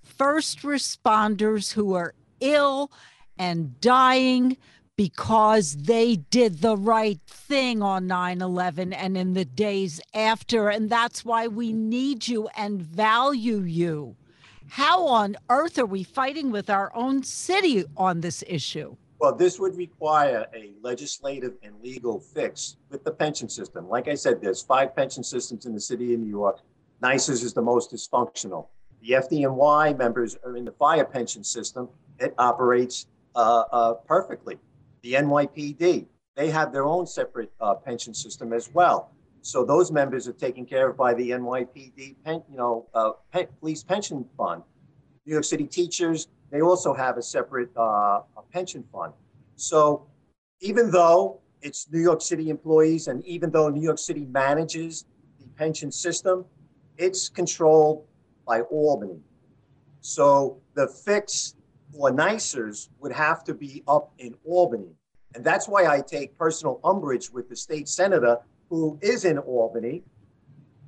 first 0.03 0.61
responders 0.61 1.73
who 1.73 1.95
are 1.95 2.15
ill 2.41 2.91
and 3.39 3.81
dying 3.81 4.57
because 5.01 5.77
they 5.77 6.17
did 6.17 6.61
the 6.61 6.77
right 6.77 7.21
thing 7.27 7.83
on 7.83 8.07
9 8.07 8.43
11 8.43 8.93
and 8.93 9.17
in 9.17 9.33
the 9.33 9.47
days 9.47 9.99
after. 10.13 10.69
And 10.69 10.91
that's 10.91 11.25
why 11.25 11.47
we 11.47 11.73
need 11.73 12.29
you 12.29 12.49
and 12.55 12.83
value 12.83 13.61
you. 13.61 14.17
How 14.69 15.07
on 15.07 15.37
earth 15.49 15.79
are 15.79 15.87
we 15.87 16.03
fighting 16.03 16.51
with 16.51 16.69
our 16.69 16.95
own 16.95 17.23
city 17.23 17.83
on 17.97 18.21
this 18.21 18.45
issue? 18.47 18.97
Well, 19.21 19.35
this 19.35 19.61
would 19.61 19.77
require 19.77 20.47
a 20.55 20.73
legislative 20.81 21.53
and 21.63 21.75
legal 21.83 22.19
fix 22.19 22.79
with 22.89 23.05
the 23.05 23.11
pension 23.11 23.51
system. 23.51 23.87
Like 23.87 24.09
I 24.09 24.15
said, 24.15 24.41
there's 24.41 24.63
five 24.63 24.97
pension 24.97 25.23
systems 25.23 25.67
in 25.67 25.75
the 25.75 25.81
city 25.81 26.15
of 26.15 26.21
New 26.21 26.31
York. 26.31 26.61
NYCERS 27.03 27.45
is 27.45 27.53
the 27.53 27.61
most 27.61 27.93
dysfunctional. 27.93 28.69
The 29.03 29.11
FDNY 29.11 29.99
members 29.99 30.39
are 30.43 30.57
in 30.57 30.65
the 30.65 30.73
fire 30.73 31.05
pension 31.05 31.45
system. 31.45 31.91
It 32.19 32.35
operates 32.39 33.09
uh, 33.37 33.65
uh, 33.71 33.95
perfectly. 33.95 34.57
The 35.03 35.13
NYPD, 35.15 36.07
they 36.35 36.51
have 36.51 36.73
their 36.73 36.87
own 36.87 37.07
separate 37.07 37.53
uh, 37.61 37.75
pension 37.75 38.15
system 38.15 38.55
as 38.55 38.71
well. 38.73 39.11
So 39.43 39.67
those 39.67 39.93
members 39.93 40.29
are 40.29 40.33
taken 40.33 40.65
care 40.65 40.89
of 40.89 40.97
by 40.97 41.13
the 41.13 41.31
NYPD, 41.31 42.17
pen, 42.25 42.43
you 42.51 42.57
know, 42.57 42.87
uh, 42.95 43.13
police 43.61 43.83
pension 43.83 44.25
fund. 44.39 44.63
New 45.27 45.33
York 45.33 45.45
City 45.45 45.67
teachers, 45.67 46.29
they 46.51 46.63
also 46.63 46.93
have 46.93 47.17
a 47.17 47.23
separate 47.23 47.71
uh, 47.77 48.23
a 48.37 48.43
pension 48.53 48.85
fund. 48.93 49.13
So 49.57 50.07
even 50.61 50.91
though 50.91 51.41
it's 51.63 51.89
New 51.91 52.01
York 52.01 52.23
City 52.23 52.51
employees 52.51 53.09
and 53.09 53.25
even 53.25 53.51
though 53.51 53.69
New 53.69 53.83
York 53.83 53.99
City 53.99 54.27
manages 54.27 55.05
the 55.39 55.47
pension 55.57 55.93
system, 55.93 56.45
it's 56.97 57.29
controlled 57.29 58.05
by 58.47 58.63
Albany. 58.63 59.21
So 60.01 60.61
the 60.75 60.89
fix 60.89 61.55
for 61.93 62.11
NYCERS 62.11 62.89
would 63.01 63.13
have 63.13 63.45
to 63.45 63.55
be 63.55 63.83
up 63.87 64.13
in 64.19 64.35
Albany. 64.45 64.95
And 65.35 65.45
that's 65.45 65.69
why 65.69 65.87
I 65.87 66.01
take 66.01 66.37
personal 66.37 66.81
umbrage 66.85 67.31
with 67.31 67.49
the 67.49 67.57
state 67.57 67.89
senator 67.89 68.39
who 68.69 68.99
is 69.03 69.25
in 69.25 69.39
Albany 69.39 70.03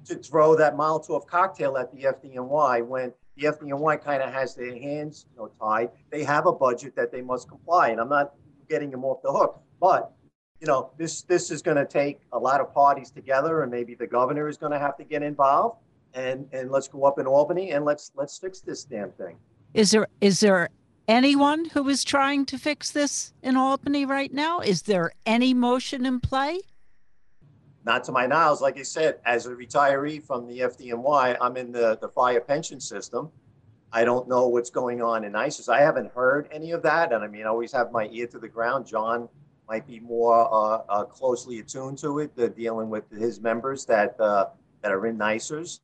to 0.07 0.16
throw 0.16 0.57
that 0.57 0.75
Molotov 0.75 1.26
cocktail 1.26 1.76
at 1.76 1.92
the 1.92 2.02
FDNY 2.04 2.87
when 2.87 3.12
the 3.37 3.47
FDNY 3.47 4.03
kind 4.03 4.23
of 4.23 4.33
has 4.33 4.55
their 4.55 4.77
hands 4.77 5.27
you 5.33 5.43
know, 5.43 5.51
tied. 5.61 5.91
They 6.11 6.25
have 6.25 6.47
a 6.47 6.53
budget 6.53 6.95
that 6.97 7.11
they 7.11 7.23
must 7.23 7.49
comply, 7.49 7.89
and 7.89 8.01
I'm 8.01 8.09
not 8.09 8.35
getting 8.69 8.91
them 8.91 9.05
off 9.05 9.23
the 9.23 9.33
hook. 9.33 9.61
But 9.81 10.12
you 10.61 10.67
know, 10.67 10.91
this 10.97 11.23
this 11.23 11.51
is 11.51 11.62
going 11.62 11.77
to 11.77 11.87
take 11.87 12.21
a 12.33 12.39
lot 12.39 12.61
of 12.61 12.73
parties 12.73 13.11
together, 13.11 13.62
and 13.62 13.71
maybe 13.71 13.95
the 13.95 14.07
governor 14.07 14.49
is 14.49 14.57
going 14.57 14.73
to 14.73 14.79
have 14.79 14.97
to 14.99 15.05
get 15.05 15.23
involved. 15.23 15.79
And 16.15 16.47
and 16.53 16.71
let's 16.71 16.89
go 16.89 17.05
up 17.05 17.19
in 17.19 17.27
Albany 17.27 17.73
and 17.73 17.85
let's 17.85 18.12
let's 18.15 18.39
fix 18.39 18.61
this 18.61 18.85
damn 18.85 19.11
thing. 19.12 19.37
Is 19.75 19.91
there 19.91 20.07
is 20.21 20.41
there 20.41 20.69
anyone 21.09 21.65
who 21.65 21.89
is 21.89 22.05
trying 22.05 22.47
to 22.47 22.59
fix 22.59 22.91
this 22.91 23.33
in 23.43 23.57
Albany 23.57 24.05
right 24.05 24.33
now? 24.33 24.61
Is 24.61 24.83
there 24.83 25.12
any 25.25 25.55
motion 25.55 26.05
in 26.05 26.21
play? 26.21 26.61
Not 27.85 28.05
to 28.05 28.12
my 28.12 28.27
knowledge. 28.27 28.61
Like 28.61 28.79
I 28.79 28.83
said, 28.83 29.19
as 29.25 29.47
a 29.47 29.51
retiree 29.51 30.23
from 30.23 30.47
the 30.47 30.61
FDNY, 30.61 31.37
I'm 31.41 31.57
in 31.57 31.73
the, 31.73 31.99
the 32.01 32.09
fire 32.09 32.41
pension 32.41 32.81
system. 32.81 33.31
I 33.93 34.05
don't 34.05 34.29
know 34.29 34.47
what's 34.49 34.71
going 34.71 35.03
on 35.03 35.25
in 35.25 35.33
NYCERS. 35.33 35.69
I 35.69 35.81
haven't 35.81 36.12
heard 36.12 36.49
any 36.51 36.71
of 36.71 36.83
that. 36.83 37.12
And 37.12 37.23
I 37.23 37.27
mean, 37.27 37.43
I 37.43 37.49
always 37.49 37.73
have 37.73 37.93
my 37.93 38.09
ear 38.12 38.27
to 38.29 38.39
the 38.39 38.49
ground. 38.49 38.87
John 38.87 39.29
might 39.69 39.87
be 39.87 40.01
more 40.01 40.49
uh, 40.53 40.83
uh, 40.89 41.05
closely 41.05 41.59
attuned 41.59 41.99
to 41.99 42.21
it, 42.21 42.33
uh, 42.39 42.49
dealing 42.49 42.89
with 42.89 43.11
his 43.11 43.41
members 43.41 43.85
that 43.87 44.19
uh, 44.19 44.47
that 44.81 44.93
are 44.93 45.07
in 45.07 45.19
NYCERS. 45.19 45.81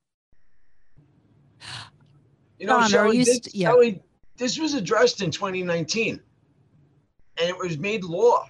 You 2.59 2.67
know, 2.67 2.81
Don, 2.81 2.91
Shelley, 2.91 3.19
this, 3.19 3.37
st- 3.37 3.55
yeah. 3.55 3.69
Shelley, 3.69 4.03
this 4.37 4.59
was 4.59 4.75
addressed 4.75 5.23
in 5.23 5.31
2019 5.31 6.21
and 7.41 7.49
it 7.49 7.57
was 7.57 7.79
made 7.79 8.05
law. 8.05 8.49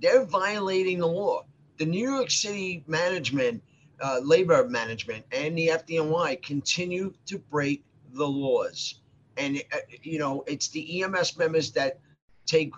They're 0.00 0.24
violating 0.24 0.98
the 0.98 1.06
law. 1.06 1.44
The 1.78 1.86
New 1.86 2.08
York 2.08 2.30
City 2.30 2.84
management, 2.86 3.62
uh, 4.00 4.20
labor 4.22 4.68
management, 4.68 5.24
and 5.32 5.56
the 5.56 5.68
FDNY 5.68 6.42
continue 6.42 7.12
to 7.26 7.38
break 7.38 7.84
the 8.12 8.26
laws. 8.26 9.00
And, 9.36 9.62
uh, 9.72 9.78
you 10.02 10.18
know, 10.18 10.44
it's 10.46 10.68
the 10.68 11.02
EMS 11.02 11.36
members 11.36 11.72
that 11.72 11.98
take 12.46 12.72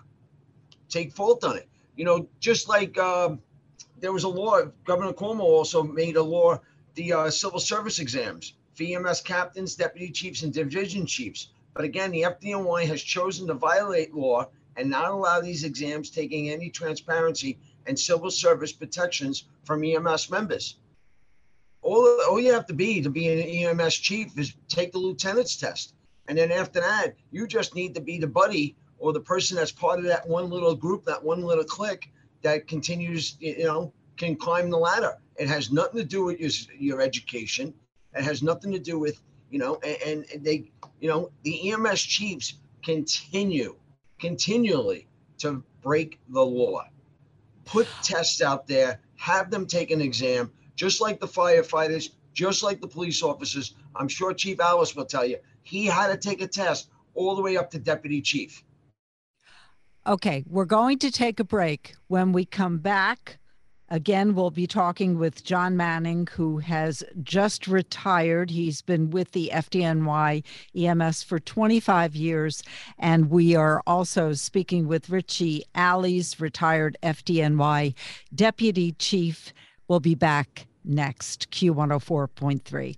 take 0.89 1.11
fault 1.11 1.43
on 1.43 1.57
it. 1.57 1.67
You 1.95 2.05
know, 2.05 2.27
just 2.39 2.69
like 2.69 2.97
um, 2.97 3.39
there 3.99 4.13
was 4.13 4.23
a 4.23 4.29
law, 4.29 4.61
Governor 4.85 5.13
Cuomo 5.13 5.41
also 5.41 5.83
made 5.83 6.15
a 6.15 6.23
law, 6.23 6.59
the 6.95 7.13
uh, 7.13 7.29
civil 7.29 7.59
service 7.59 7.99
exams 7.99 8.53
for 8.73 8.83
EMS 8.83 9.21
captains, 9.21 9.75
deputy 9.75 10.11
chiefs, 10.11 10.43
and 10.43 10.53
division 10.53 11.05
chiefs 11.05 11.49
but 11.77 11.85
again, 11.85 12.09
the 12.09 12.23
FDNY 12.23 12.87
has 12.87 13.03
chosen 13.03 13.45
to 13.47 13.53
violate 13.53 14.11
law 14.15 14.49
and 14.75 14.89
not 14.89 15.11
allow 15.11 15.41
these 15.41 15.63
exams 15.63 16.09
taking 16.09 16.49
any 16.49 16.71
transparency 16.71 17.59
and 17.87 17.99
civil 17.99 18.31
service 18.31 18.71
protections 18.71 19.45
from 19.63 19.83
EMS 19.83 20.29
members. 20.29 20.77
All, 21.81 22.05
all 22.29 22.39
you 22.39 22.53
have 22.53 22.65
to 22.67 22.73
be 22.73 23.01
to 23.01 23.09
be 23.09 23.27
an 23.27 23.79
EMS 23.79 23.95
chief 23.95 24.37
is 24.37 24.53
take 24.67 24.91
the 24.91 24.97
lieutenant's 24.97 25.55
test. 25.55 25.93
And 26.27 26.37
then 26.37 26.51
after 26.51 26.81
that, 26.81 27.15
you 27.31 27.47
just 27.47 27.75
need 27.75 27.95
to 27.95 28.01
be 28.01 28.17
the 28.17 28.27
buddy 28.27 28.75
or 28.99 29.13
the 29.13 29.21
person 29.21 29.55
that's 29.55 29.71
part 29.71 29.99
of 29.99 30.05
that 30.05 30.27
one 30.27 30.49
little 30.49 30.75
group, 30.75 31.05
that 31.05 31.23
one 31.23 31.43
little 31.43 31.63
clique 31.63 32.11
that 32.41 32.67
continues, 32.67 33.37
you 33.39 33.63
know, 33.63 33.93
can 34.17 34.35
climb 34.35 34.69
the 34.69 34.77
ladder. 34.77 35.17
It 35.37 35.47
has 35.47 35.71
nothing 35.71 35.99
to 35.99 36.05
do 36.05 36.25
with 36.25 36.39
your, 36.39 36.49
your 36.77 37.01
education. 37.01 37.73
It 38.13 38.23
has 38.23 38.41
nothing 38.41 38.71
to 38.71 38.79
do 38.79 38.99
with 38.99 39.21
you 39.49 39.59
know, 39.59 39.79
and, 39.83 40.25
and 40.33 40.43
they, 40.43 40.71
you 40.99 41.09
know, 41.09 41.31
the 41.43 41.71
EMS 41.71 42.01
chiefs 42.01 42.55
continue, 42.83 43.75
continually 44.19 45.07
to 45.39 45.63
break 45.81 46.19
the 46.29 46.41
law. 46.43 46.83
Put 47.67 47.87
tests 48.01 48.41
out 48.41 48.65
there, 48.65 49.01
have 49.17 49.51
them 49.51 49.67
take 49.67 49.91
an 49.91 50.01
exam, 50.01 50.51
just 50.75 51.01
like 51.01 51.19
the 51.19 51.27
firefighters, 51.27 52.11
just 52.33 52.63
like 52.63 52.81
the 52.81 52.87
police 52.87 53.21
officers. 53.21 53.75
I'm 53.95 54.07
sure 54.07 54.33
Chief 54.33 54.59
Alles 54.59 54.95
will 54.95 55.05
tell 55.05 55.25
you 55.25 55.37
he 55.63 55.85
had 55.85 56.07
to 56.07 56.17
take 56.17 56.41
a 56.41 56.47
test 56.47 56.89
all 57.13 57.35
the 57.35 57.41
way 57.41 57.57
up 57.57 57.69
to 57.71 57.79
deputy 57.79 58.21
chief. 58.21 58.63
Okay, 60.05 60.45
we're 60.47 60.65
going 60.65 60.99
to 60.99 61.11
take 61.11 61.41
a 61.41 61.43
break. 61.43 61.95
When 62.07 62.31
we 62.31 62.45
come 62.45 62.77
back, 62.77 63.39
Again, 63.89 64.35
we'll 64.35 64.51
be 64.51 64.67
talking 64.67 65.17
with 65.17 65.45
John 65.45 65.77
Manning, 65.77 66.27
who 66.33 66.57
has 66.57 67.03
just 67.23 67.67
retired. 67.67 68.51
He's 68.51 68.81
been 68.81 69.11
with 69.11 69.31
the 69.31 69.49
FDNY 69.53 70.43
EMS 70.75 71.23
for 71.23 71.39
25 71.39 72.15
years. 72.15 72.63
And 72.99 73.29
we 73.29 73.55
are 73.55 73.81
also 73.87 74.33
speaking 74.33 74.87
with 74.87 75.09
Richie 75.09 75.63
Alles 75.73 76.39
retired 76.39 76.97
FDNY 77.01 77.93
deputy 78.35 78.91
chief. 78.93 79.53
We'll 79.87 80.01
be 80.01 80.15
back 80.15 80.67
next, 80.83 81.49
Q104.3. 81.51 82.97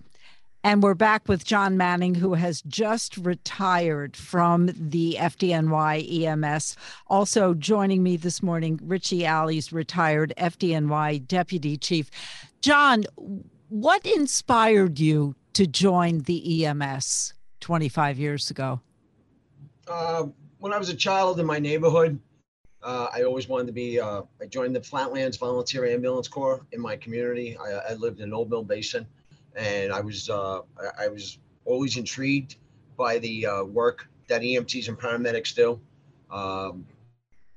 And 0.61 0.83
we're 0.83 0.93
back 0.93 1.29
with 1.29 1.45
John 1.45 1.77
Manning, 1.77 2.15
who 2.15 2.33
has 2.33 2.61
just 2.63 3.15
retired 3.15 4.17
from 4.17 4.69
the 4.75 5.15
FDNY 5.17 6.25
EMS. 6.25 6.75
Also 7.07 7.53
joining 7.53 8.03
me 8.03 8.17
this 8.17 8.43
morning, 8.43 8.77
Richie 8.83 9.25
Alles 9.25 9.71
retired 9.71 10.33
FDNY 10.37 11.25
deputy 11.25 11.77
chief. 11.77 12.11
John, 12.59 13.05
what 13.69 14.05
inspired 14.05 14.99
you 14.99 15.33
to 15.53 15.65
join 15.65 16.19
the 16.23 16.65
EMS 16.65 17.33
25 17.61 18.19
years 18.19 18.51
ago? 18.51 18.81
Uh, 19.87 20.25
when 20.57 20.73
I 20.73 20.77
was 20.77 20.89
a 20.89 20.95
child 20.95 21.39
in 21.39 21.45
my 21.45 21.59
neighborhood, 21.59 22.19
uh, 22.83 23.07
I 23.13 23.23
always 23.23 23.47
wanted 23.47 23.67
to 23.67 23.73
be. 23.73 23.97
Uh, 23.97 24.23
I 24.41 24.45
joined 24.45 24.75
the 24.75 24.81
Flatlands 24.81 25.37
Volunteer 25.37 25.85
Ambulance 25.85 26.27
Corps 26.27 26.65
in 26.73 26.81
my 26.81 26.97
community. 26.97 27.57
I, 27.57 27.91
I 27.91 27.93
lived 27.93 28.19
in 28.19 28.33
Old 28.33 28.49
Mill 28.49 28.63
Basin 28.63 29.07
and 29.55 29.91
I 29.91 30.01
was 30.01 30.29
uh, 30.29 30.61
I 30.99 31.07
was 31.07 31.39
always 31.65 31.97
intrigued 31.97 32.55
by 32.97 33.19
the 33.19 33.45
uh, 33.45 33.63
work 33.63 34.07
that 34.27 34.41
EMTs 34.41 34.87
and 34.87 34.97
paramedics 34.97 35.55
do. 35.55 35.79
Um, 36.31 36.85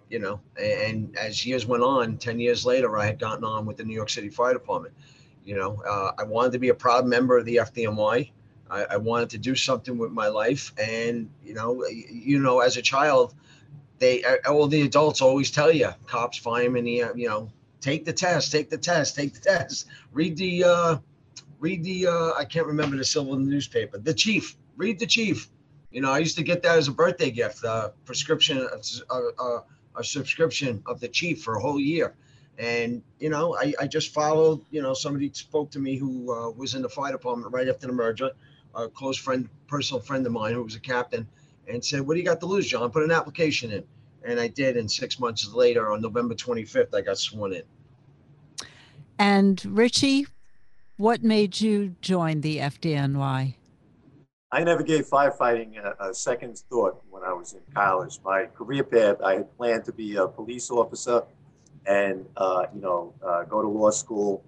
you 0.08 0.18
know, 0.18 0.40
and, 0.58 0.72
and, 0.82 1.16
as 1.16 1.46
years 1.46 1.66
went 1.66 1.82
on, 1.82 2.18
ten 2.18 2.38
years 2.38 2.66
later, 2.66 2.98
I 2.98 3.06
had 3.06 3.18
gotten 3.18 3.44
on 3.44 3.64
with 3.64 3.78
the 3.78 3.84
New 3.84 3.94
York 3.94 4.10
City 4.10 4.28
Fire 4.28 4.52
Department. 4.52 4.94
You 5.44 5.56
know, 5.56 5.82
uh, 5.88 6.12
I 6.18 6.24
wanted 6.24 6.52
to 6.52 6.58
be 6.58 6.68
a 6.68 6.74
proud 6.74 7.06
member 7.06 7.38
of 7.38 7.44
the 7.46 7.56
FDNY. 7.56 8.30
I, 8.70 8.84
I 8.90 8.96
wanted 8.96 9.30
to 9.30 9.38
do 9.38 9.54
something 9.54 9.98
with 9.98 10.12
my 10.12 10.28
life, 10.28 10.72
and 10.78 11.30
you 11.42 11.54
know, 11.54 11.84
you 11.88 12.38
know, 12.40 12.60
as 12.60 12.76
a 12.76 12.82
child, 12.82 13.34
they 13.98 14.22
all 14.46 14.66
the 14.66 14.82
adults 14.82 15.22
always 15.22 15.50
tell 15.50 15.72
you, 15.72 15.90
cops, 16.06 16.38
firemen, 16.38 16.86
you 16.86 17.28
know, 17.28 17.50
take 17.80 18.04
the 18.04 18.12
test, 18.12 18.52
take 18.52 18.70
the 18.70 18.78
test, 18.78 19.14
take 19.14 19.34
the 19.34 19.40
test, 19.40 19.86
read 20.12 20.36
the 20.36 20.64
uh, 20.64 20.96
read 21.62 21.84
the 21.84 22.08
uh, 22.08 22.32
I 22.36 22.44
can't 22.44 22.66
remember 22.66 22.96
the 22.96 23.04
civil 23.04 23.36
newspaper. 23.36 23.96
The 23.96 24.12
Chief. 24.12 24.56
Read 24.76 24.98
the 24.98 25.06
Chief. 25.06 25.48
You 25.92 26.00
know, 26.00 26.10
I 26.10 26.18
used 26.18 26.36
to 26.36 26.42
get 26.42 26.62
that 26.64 26.76
as 26.76 26.88
a 26.88 26.92
birthday 26.92 27.30
gift, 27.30 27.64
uh, 27.64 27.90
prescription, 28.04 28.66
a, 29.10 29.16
a, 29.16 29.62
a 29.96 30.04
subscription 30.04 30.82
of 30.86 31.00
the 31.00 31.08
Chief 31.08 31.42
for 31.42 31.54
a 31.54 31.60
whole 31.60 31.78
year. 31.78 32.14
And 32.58 33.02
you 33.20 33.30
know, 33.30 33.56
I, 33.56 33.72
I 33.80 33.86
just 33.86 34.12
followed. 34.12 34.60
You 34.70 34.82
know, 34.82 34.92
somebody 34.92 35.30
spoke 35.32 35.70
to 35.70 35.78
me 35.78 35.96
who 35.96 36.32
uh, 36.34 36.50
was 36.50 36.74
in 36.74 36.82
the 36.82 36.88
fire 36.88 37.12
department 37.12 37.52
right 37.52 37.68
after 37.68 37.86
the 37.86 37.92
merger, 37.92 38.30
a 38.74 38.88
close 38.88 39.16
friend, 39.16 39.48
personal 39.68 40.02
friend 40.02 40.26
of 40.26 40.32
mine 40.32 40.54
who 40.54 40.62
was 40.62 40.74
a 40.74 40.80
captain, 40.80 41.26
and 41.68 41.82
said, 41.82 42.00
"What 42.00 42.14
do 42.14 42.20
you 42.20 42.26
got 42.26 42.40
to 42.40 42.46
lose, 42.46 42.66
John? 42.66 42.90
Put 42.90 43.04
an 43.04 43.12
application 43.12 43.70
in." 43.70 43.84
And 44.24 44.38
I 44.38 44.48
did. 44.48 44.76
And 44.76 44.90
six 44.90 45.18
months 45.18 45.52
later, 45.52 45.92
on 45.92 46.00
November 46.00 46.34
25th, 46.34 46.94
I 46.94 47.00
got 47.00 47.18
sworn 47.18 47.54
in. 47.54 47.62
And 49.18 49.64
Richie, 49.64 50.26
what 50.96 51.22
made 51.22 51.60
you 51.60 51.96
join 52.00 52.40
the 52.40 52.58
FDNY? 52.58 53.54
I 54.54 54.64
never 54.64 54.82
gave 54.82 55.06
firefighting 55.06 55.78
a, 55.82 56.10
a 56.10 56.14
second 56.14 56.58
thought 56.70 57.02
when 57.08 57.22
I 57.22 57.32
was 57.32 57.54
in 57.54 57.60
college. 57.74 58.18
My 58.22 58.44
career 58.44 58.84
path, 58.84 59.16
I 59.24 59.34
had 59.34 59.56
planned 59.56 59.84
to 59.86 59.92
be 59.92 60.16
a 60.16 60.28
police 60.28 60.70
officer 60.70 61.22
and, 61.86 62.26
uh, 62.36 62.66
you 62.74 62.82
know, 62.82 63.14
uh, 63.26 63.44
go 63.44 63.62
to 63.62 63.68
law 63.68 63.90
school, 63.90 64.44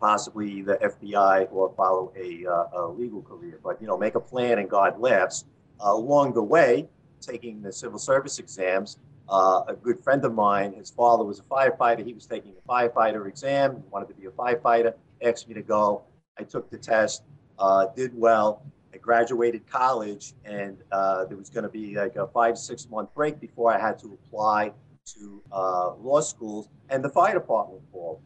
possibly 0.00 0.62
the 0.62 0.76
FBI 0.76 1.48
or 1.52 1.72
follow 1.76 2.12
a, 2.16 2.46
uh, 2.46 2.80
a, 2.80 2.88
legal 2.88 3.20
career. 3.22 3.60
But, 3.62 3.80
you 3.80 3.86
know, 3.86 3.98
make 3.98 4.14
a 4.14 4.20
plan 4.20 4.58
and 4.58 4.70
God 4.70 4.98
laughs. 4.98 5.44
along 5.80 6.32
the 6.32 6.42
way, 6.42 6.88
taking 7.20 7.60
the 7.60 7.72
civil 7.72 7.98
service 7.98 8.38
exams, 8.38 8.98
uh, 9.28 9.62
a 9.68 9.74
good 9.74 10.00
friend 10.00 10.24
of 10.24 10.34
mine, 10.34 10.72
his 10.72 10.90
father 10.90 11.24
was 11.24 11.38
a 11.38 11.42
firefighter. 11.42 12.04
He 12.04 12.14
was 12.14 12.26
taking 12.26 12.52
the 12.54 12.60
firefighter 12.68 13.28
exam, 13.28 13.82
wanted 13.90 14.08
to 14.08 14.14
be 14.14 14.26
a 14.26 14.30
firefighter 14.30 14.94
asked 15.22 15.48
me 15.48 15.54
to 15.54 15.62
go. 15.62 16.02
I 16.38 16.44
took 16.44 16.70
the 16.70 16.78
test, 16.78 17.22
uh, 17.58 17.86
did 17.94 18.12
well. 18.14 18.62
I 18.94 18.98
graduated 18.98 19.66
college, 19.70 20.34
and 20.44 20.76
uh, 20.90 21.24
there 21.24 21.36
was 21.36 21.48
going 21.48 21.64
to 21.64 21.70
be 21.70 21.94
like 21.96 22.16
a 22.16 22.26
five, 22.26 22.58
six 22.58 22.88
month 22.90 23.14
break 23.14 23.40
before 23.40 23.72
I 23.72 23.80
had 23.80 23.98
to 24.00 24.18
apply 24.24 24.72
to 25.14 25.42
uh, 25.50 25.94
law 25.94 26.20
schools, 26.20 26.68
and 26.90 27.02
the 27.02 27.08
fire 27.08 27.34
department 27.34 27.82
called. 27.90 28.20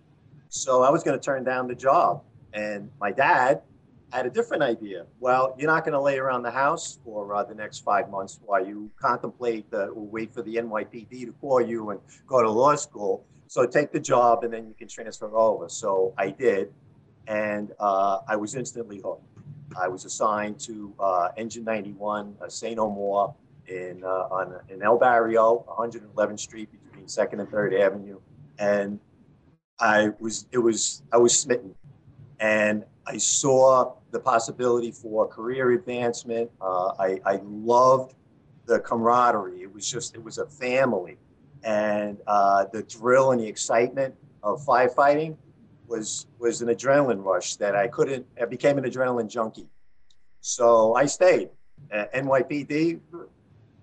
So 0.49 0.83
I 0.83 0.91
was 0.91 1.03
going 1.03 1.19
to 1.19 1.25
turn 1.25 1.45
down 1.45 1.69
the 1.69 1.75
job. 1.75 2.23
And 2.53 2.91
my 3.01 3.13
dad 3.13 3.61
had 4.13 4.25
a 4.25 4.31
different 4.31 4.63
idea. 4.63 5.05
Well, 5.21 5.55
you're 5.59 5.71
not 5.71 5.85
going 5.85 5.93
to 5.93 6.01
lay 6.01 6.19
around 6.19 6.43
the 6.43 6.51
house 6.51 6.99
for 7.05 7.35
uh, 7.35 7.45
the 7.45 7.55
next 7.55 7.81
five 7.81 8.09
months 8.09 8.41
while 8.45 8.65
you 8.65 8.91
contemplate 9.01 9.71
the, 9.71 9.87
or 9.89 10.07
wait 10.07 10.33
for 10.33 10.43
the 10.43 10.57
NYPD 10.57 11.27
to 11.27 11.33
call 11.41 11.61
you 11.61 11.91
and 11.91 12.01
go 12.27 12.43
to 12.43 12.51
law 12.51 12.75
school. 12.77 13.27
So 13.49 13.67
take 13.67 13.93
the 13.93 14.01
job 14.01 14.45
and 14.45 14.53
then 14.53 14.67
you 14.67 14.75
can 14.79 14.89
transfer 14.89 15.35
over. 15.37 15.69
So 15.69 16.15
I 16.17 16.31
did 16.31 16.73
and 17.27 17.73
uh, 17.81 18.21
I 18.29 18.37
was 18.37 18.55
instantly 18.55 19.01
hooked. 19.03 19.23
I 19.81 19.89
was 19.89 20.05
assigned 20.05 20.61
to 20.61 20.95
uh, 21.01 21.29
Engine 21.37 21.65
91, 21.65 22.37
uh, 22.41 22.49
St. 22.49 22.79
Omar 22.79 23.35
in 23.69 24.03
uh, 24.05 24.29
on 24.31 24.55
in 24.69 24.83
El 24.83 24.99
Barrio, 24.99 25.65
111th 25.69 26.41
Street 26.41 26.69
between 26.71 27.09
Second 27.09 27.41
and 27.41 27.51
Third 27.51 27.75
Avenue, 27.75 28.21
and 28.59 29.01
I 29.81 30.11
was 30.21 30.47
it 30.53 30.59
was 30.59 31.03
I 31.13 31.19
was 31.19 31.39
smitten, 31.39 31.75
and 32.41 32.85
I 33.07 33.19
saw 33.19 33.95
the 34.11 34.21
possibility 34.21 34.93
for 34.93 35.27
career 35.27 35.73
advancement. 35.73 36.51
Uh, 36.61 36.93
I, 36.99 37.21
I 37.25 37.41
loved 37.45 38.15
the 38.67 38.81
camaraderie. 38.81 39.63
It 39.63 39.73
was 39.73 39.91
just 39.91 40.15
it 40.15 40.23
was 40.23 40.39
a 40.39 40.47
family, 40.47 41.19
and 41.65 42.19
uh, 42.27 42.67
the 42.73 42.83
thrill 42.83 43.33
and 43.33 43.41
the 43.41 43.47
excitement 43.47 44.15
of 44.43 44.65
firefighting 44.65 45.37
was 45.89 46.27
was 46.39 46.63
an 46.63 46.69
adrenaline 46.69 47.25
rush 47.25 47.57
that 47.57 47.75
I 47.75 47.89
couldn't. 47.89 48.27
I 48.41 48.45
became 48.45 48.79
an 48.79 48.85
adrenaline 48.85 49.29
junkie, 49.29 49.69
so 50.41 50.95
I 50.95 51.07
stayed. 51.07 51.51
Uh, 51.93 52.07
NYPD, 52.15 53.01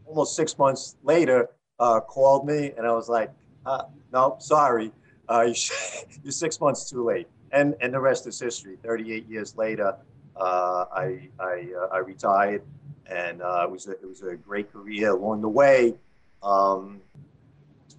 almost 0.05 0.35
six 0.35 0.57
months 0.57 0.95
later, 1.03 1.49
uh, 1.79 1.99
called 1.99 2.45
me, 2.45 2.71
and 2.77 2.85
I 2.85 2.91
was 2.91 3.09
like, 3.09 3.31
uh, 3.65 3.83
"No, 4.11 4.37
sorry, 4.39 4.91
uh, 5.29 5.41
you're 6.23 6.31
six 6.31 6.59
months 6.59 6.89
too 6.89 7.03
late." 7.05 7.27
And 7.51 7.75
and 7.81 7.93
the 7.93 7.99
rest 7.99 8.27
is 8.27 8.39
history. 8.39 8.77
Thirty-eight 8.83 9.27
years 9.27 9.55
later, 9.55 9.95
uh, 10.35 10.85
I 10.91 11.29
I, 11.39 11.67
uh, 11.79 11.87
I 11.93 11.97
retired, 11.99 12.63
and 13.05 13.41
it 13.41 13.71
was 13.71 13.87
a, 13.87 13.91
it 13.91 14.07
was 14.07 14.21
a 14.23 14.35
great 14.35 14.71
career 14.71 15.11
along 15.11 15.41
the 15.41 15.49
way. 15.49 15.95
Um, 16.41 17.01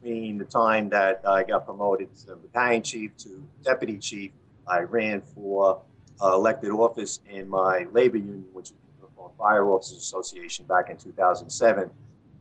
between 0.04 0.36
the 0.36 0.44
time 0.44 0.88
that 0.90 1.22
I 1.26 1.44
got 1.44 1.64
promoted 1.64 2.14
to 2.26 2.36
battalion 2.36 2.82
chief 2.82 3.16
to 3.18 3.42
deputy 3.62 3.96
chief, 3.96 4.32
I 4.66 4.80
ran 4.80 5.22
for 5.34 5.80
uh, 6.22 6.34
elected 6.34 6.70
office 6.70 7.20
in 7.28 7.48
my 7.48 7.86
labor 7.90 8.18
union, 8.18 8.44
which 8.52 8.66
is 8.66 8.74
the 9.00 9.06
Fire 9.38 9.70
Officers 9.70 9.98
Association, 9.98 10.66
back 10.66 10.90
in 10.90 10.98
2007. 10.98 11.90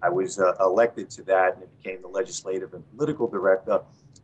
I 0.01 0.09
was 0.09 0.39
uh, 0.39 0.53
elected 0.59 1.09
to 1.11 1.23
that 1.23 1.53
and 1.53 1.63
it 1.63 1.69
became 1.81 2.01
the 2.01 2.09
legislative 2.09 2.73
and 2.73 2.83
political 2.97 3.27
director. 3.27 3.79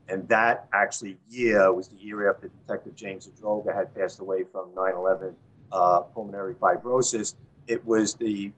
And 0.09 0.27
that 0.27 0.67
actually 0.73 1.17
year 1.29 1.71
was 1.71 1.87
the 1.87 1.95
year 1.95 2.29
after 2.29 2.49
Detective 2.49 2.95
James 2.95 3.27
Zadroga 3.27 3.73
had 3.73 3.95
passed 3.95 4.19
away 4.19 4.43
from 4.43 4.69
9/11 4.71 5.33
uh, 5.71 6.01
pulmonary 6.01 6.55
fibrosis. 6.55 7.35
It 7.67 7.85
was 7.85 8.15
the 8.15 8.51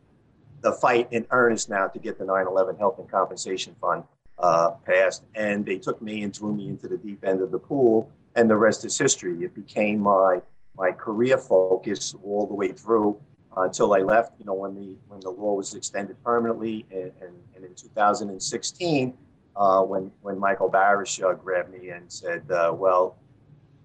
the 0.62 0.72
fight 0.72 1.08
in 1.12 1.28
earnest 1.30 1.70
now 1.70 1.88
to 1.88 2.00
get 2.00 2.18
the 2.18 2.26
9/11 2.26 2.80
Health 2.80 2.98
and 2.98 3.10
Compensation 3.10 3.76
Fund 3.80 4.04
uh, 4.42 4.72
passed, 4.86 5.24
and 5.36 5.66
they 5.66 5.78
took 5.78 6.02
me 6.02 6.24
and 6.24 6.36
threw 6.36 6.54
me 6.54 6.68
into 6.68 6.88
the 6.88 6.98
deep 6.98 7.24
end 7.24 7.42
of 7.42 7.52
the 7.52 7.60
pool, 7.60 8.10
and 8.36 8.50
the 8.50 8.56
rest 8.56 8.84
is 8.86 8.98
history. 8.98 9.44
It 9.44 9.54
became 9.54 10.00
my 10.00 10.42
my 10.76 10.92
career 10.92 11.38
focus 11.38 12.16
all 12.24 12.48
the 12.48 12.54
way 12.54 12.72
through 12.72 13.20
uh, 13.56 13.62
until 13.62 13.94
I 13.94 14.00
left. 14.00 14.34
You 14.40 14.46
know, 14.46 14.54
when 14.54 14.76
the 14.76 14.96
when 15.08 15.20
the 15.20 15.30
law 15.30 15.54
was 15.54 15.74
extended 15.74 16.22
permanently, 16.24 16.86
and, 16.92 17.12
and, 17.22 17.36
and 17.56 17.66
in 17.66 17.76
2016, 17.76 19.14
uh, 19.56 19.82
when 19.84 20.12
when 20.22 20.40
Michael 20.40 20.70
Barasch 20.70 21.24
uh, 21.24 21.34
grabbed 21.34 21.72
me 21.72 21.90
and 21.90 22.12
said, 22.12 22.50
uh, 22.50 22.74
"Well, 22.74 23.18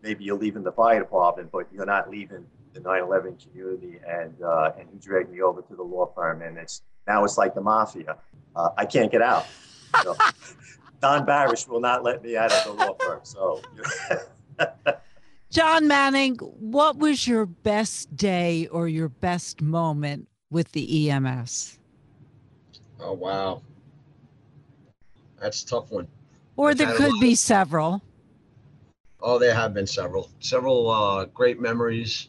maybe 0.03 0.25
you're 0.25 0.39
leaving 0.39 0.63
the 0.63 0.73
fire 0.73 1.01
department, 1.01 1.51
but 1.53 1.67
you're 1.73 1.87
not 1.87 2.09
leaving 2.09 2.47
the 2.73 2.81
9/11 2.81 3.43
community," 3.45 3.99
and 4.09 4.35
uh, 4.43 4.73
and 4.79 4.89
he 4.91 4.99
dragged 4.99 5.31
me 5.31 5.43
over 5.43 5.61
to 5.63 5.77
the 5.77 5.83
law 5.83 6.07
firm, 6.15 6.41
and 6.43 6.57
it's 6.57 6.83
now 7.07 7.25
it's 7.25 7.37
like 7.37 7.55
the 7.55 7.61
mafia. 7.61 8.17
I 8.79 8.87
can't 8.87 9.13
get 9.13 9.21
out. 9.21 9.47
So, 10.03 10.17
Don 11.01 11.27
Barasch 11.27 11.69
will 11.69 11.81
not 11.81 12.03
let 12.03 12.23
me 12.23 12.37
out 12.37 12.53
of 12.53 12.65
the 12.65 12.85
law 12.85 12.95
firm. 12.95 13.21
So, 13.23 13.63
John 15.51 15.87
Manning, 15.87 16.37
what 16.37 16.99
was 16.99 17.27
your 17.27 17.47
best 17.47 18.15
day 18.17 18.67
or 18.67 18.89
your 18.89 19.09
best 19.09 19.63
moment 19.63 20.29
with 20.51 20.73
the 20.73 21.09
EMS? 21.09 21.79
Oh 23.01 23.13
wow, 23.13 23.63
that's 25.41 25.63
a 25.63 25.67
tough 25.67 25.91
one. 25.91 26.09
Or 26.57 26.75
there 26.75 26.93
could 26.93 27.13
be 27.21 27.35
several. 27.35 28.03
Oh, 29.21 29.39
there 29.39 29.55
have 29.55 29.75
been 29.75 29.87
several, 29.87 30.31
several 30.41 30.91
uh, 30.91 31.25
great 31.27 31.61
memories. 31.61 32.29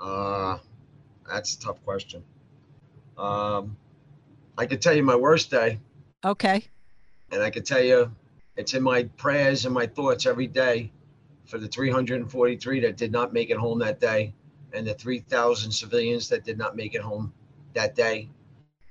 Uh, 0.00 0.58
that's 1.28 1.54
a 1.54 1.60
tough 1.60 1.82
question. 1.84 2.22
Um, 3.16 3.76
I 4.58 4.66
could 4.66 4.82
tell 4.82 4.94
you 4.94 5.02
my 5.02 5.16
worst 5.16 5.50
day, 5.50 5.78
Okay. 6.24 6.68
And 7.32 7.42
I 7.42 7.50
can 7.50 7.64
tell 7.64 7.82
you 7.82 8.14
it's 8.56 8.74
in 8.74 8.82
my 8.82 9.04
prayers 9.04 9.64
and 9.64 9.74
my 9.74 9.86
thoughts 9.86 10.26
every 10.26 10.46
day 10.46 10.92
for 11.46 11.58
the 11.58 11.66
343 11.66 12.80
that 12.80 12.96
did 12.96 13.10
not 13.10 13.32
make 13.32 13.50
it 13.50 13.56
home 13.56 13.78
that 13.80 13.98
day, 13.98 14.34
and 14.72 14.86
the 14.86 14.94
3,000 14.94 15.72
civilians 15.72 16.28
that 16.28 16.44
did 16.44 16.58
not 16.58 16.76
make 16.76 16.94
it 16.94 17.00
home 17.00 17.32
that 17.72 17.94
day, 17.94 18.28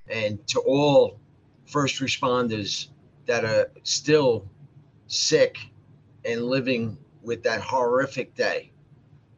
and 0.10 0.46
to 0.48 0.60
all 0.62 1.20
first 1.68 2.02
responders 2.02 2.88
that 3.28 3.46
are 3.46 3.72
still 3.84 4.50
sick 5.08 5.58
and 6.26 6.44
living 6.44 6.98
with 7.22 7.44
that 7.44 7.62
horrific 7.62 8.36
day. 8.36 8.72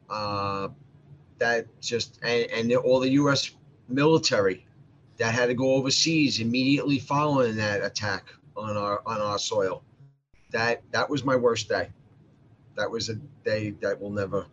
Uh, 0.10 0.70
that 1.40 1.68
just 1.82 2.20
and, 2.24 2.50
and 2.52 2.74
all 2.74 3.00
the 3.00 3.10
U.S. 3.12 3.52
military 3.90 4.66
that 5.18 5.34
had 5.34 5.48
to 5.48 5.54
go 5.54 5.74
overseas 5.74 6.40
immediately 6.40 7.00
following 7.00 7.56
that 7.58 7.84
attack 7.84 8.34
on 8.56 8.78
our 8.78 9.02
on 9.06 9.22
our 9.22 9.40
soil. 9.40 9.84
That 10.52 10.82
that 10.92 11.10
was 11.10 11.24
my 11.24 11.36
worst 11.36 11.70
day. 11.70 11.90
That 12.76 12.90
was 12.90 13.10
a 13.10 13.16
day 13.44 13.72
that 13.82 14.00
will 14.00 14.12
never. 14.12 14.46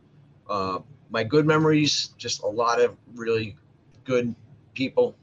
Uh, 0.49 0.81
my 1.11 1.25
good 1.25 1.47
memories, 1.47 2.11
just 2.19 2.43
a 2.43 2.47
lot 2.47 2.81
of 2.81 2.97
really 3.15 3.57
good 4.05 4.35
people 4.75 5.17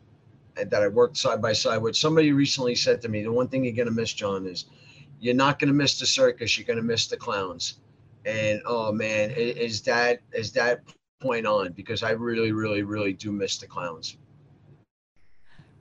that 0.56 0.82
I 0.82 0.88
worked 0.88 1.18
side 1.18 1.42
by 1.42 1.54
side 1.54 1.78
with. 1.78 1.96
Somebody 1.96 2.32
recently 2.32 2.76
said 2.76 3.02
to 3.02 3.10
me, 3.10 3.24
the 3.24 3.32
one 3.32 3.48
thing 3.48 3.64
you're 3.64 3.74
gonna 3.74 3.92
miss, 3.92 4.14
John, 4.14 4.48
is 4.48 4.66
you're 5.20 5.36
not 5.36 5.60
gonna 5.60 5.74
miss 5.74 6.00
the 6.00 6.06
circus. 6.06 6.58
You're 6.58 6.68
gonna 6.68 6.82
miss 6.82 7.08
the 7.08 7.18
clowns. 7.18 7.80
And 8.26 8.62
oh 8.66 8.92
man, 8.92 9.32
is 9.32 9.82
that 9.84 10.20
is 10.34 10.52
that 10.54 10.82
point 11.20 11.46
on? 11.46 11.72
Because 11.74 12.04
I 12.04 12.12
really, 12.12 12.52
really, 12.52 12.84
really 12.84 13.14
do 13.14 13.32
miss 13.32 13.58
the 13.58 13.68
clowns. 13.68 14.18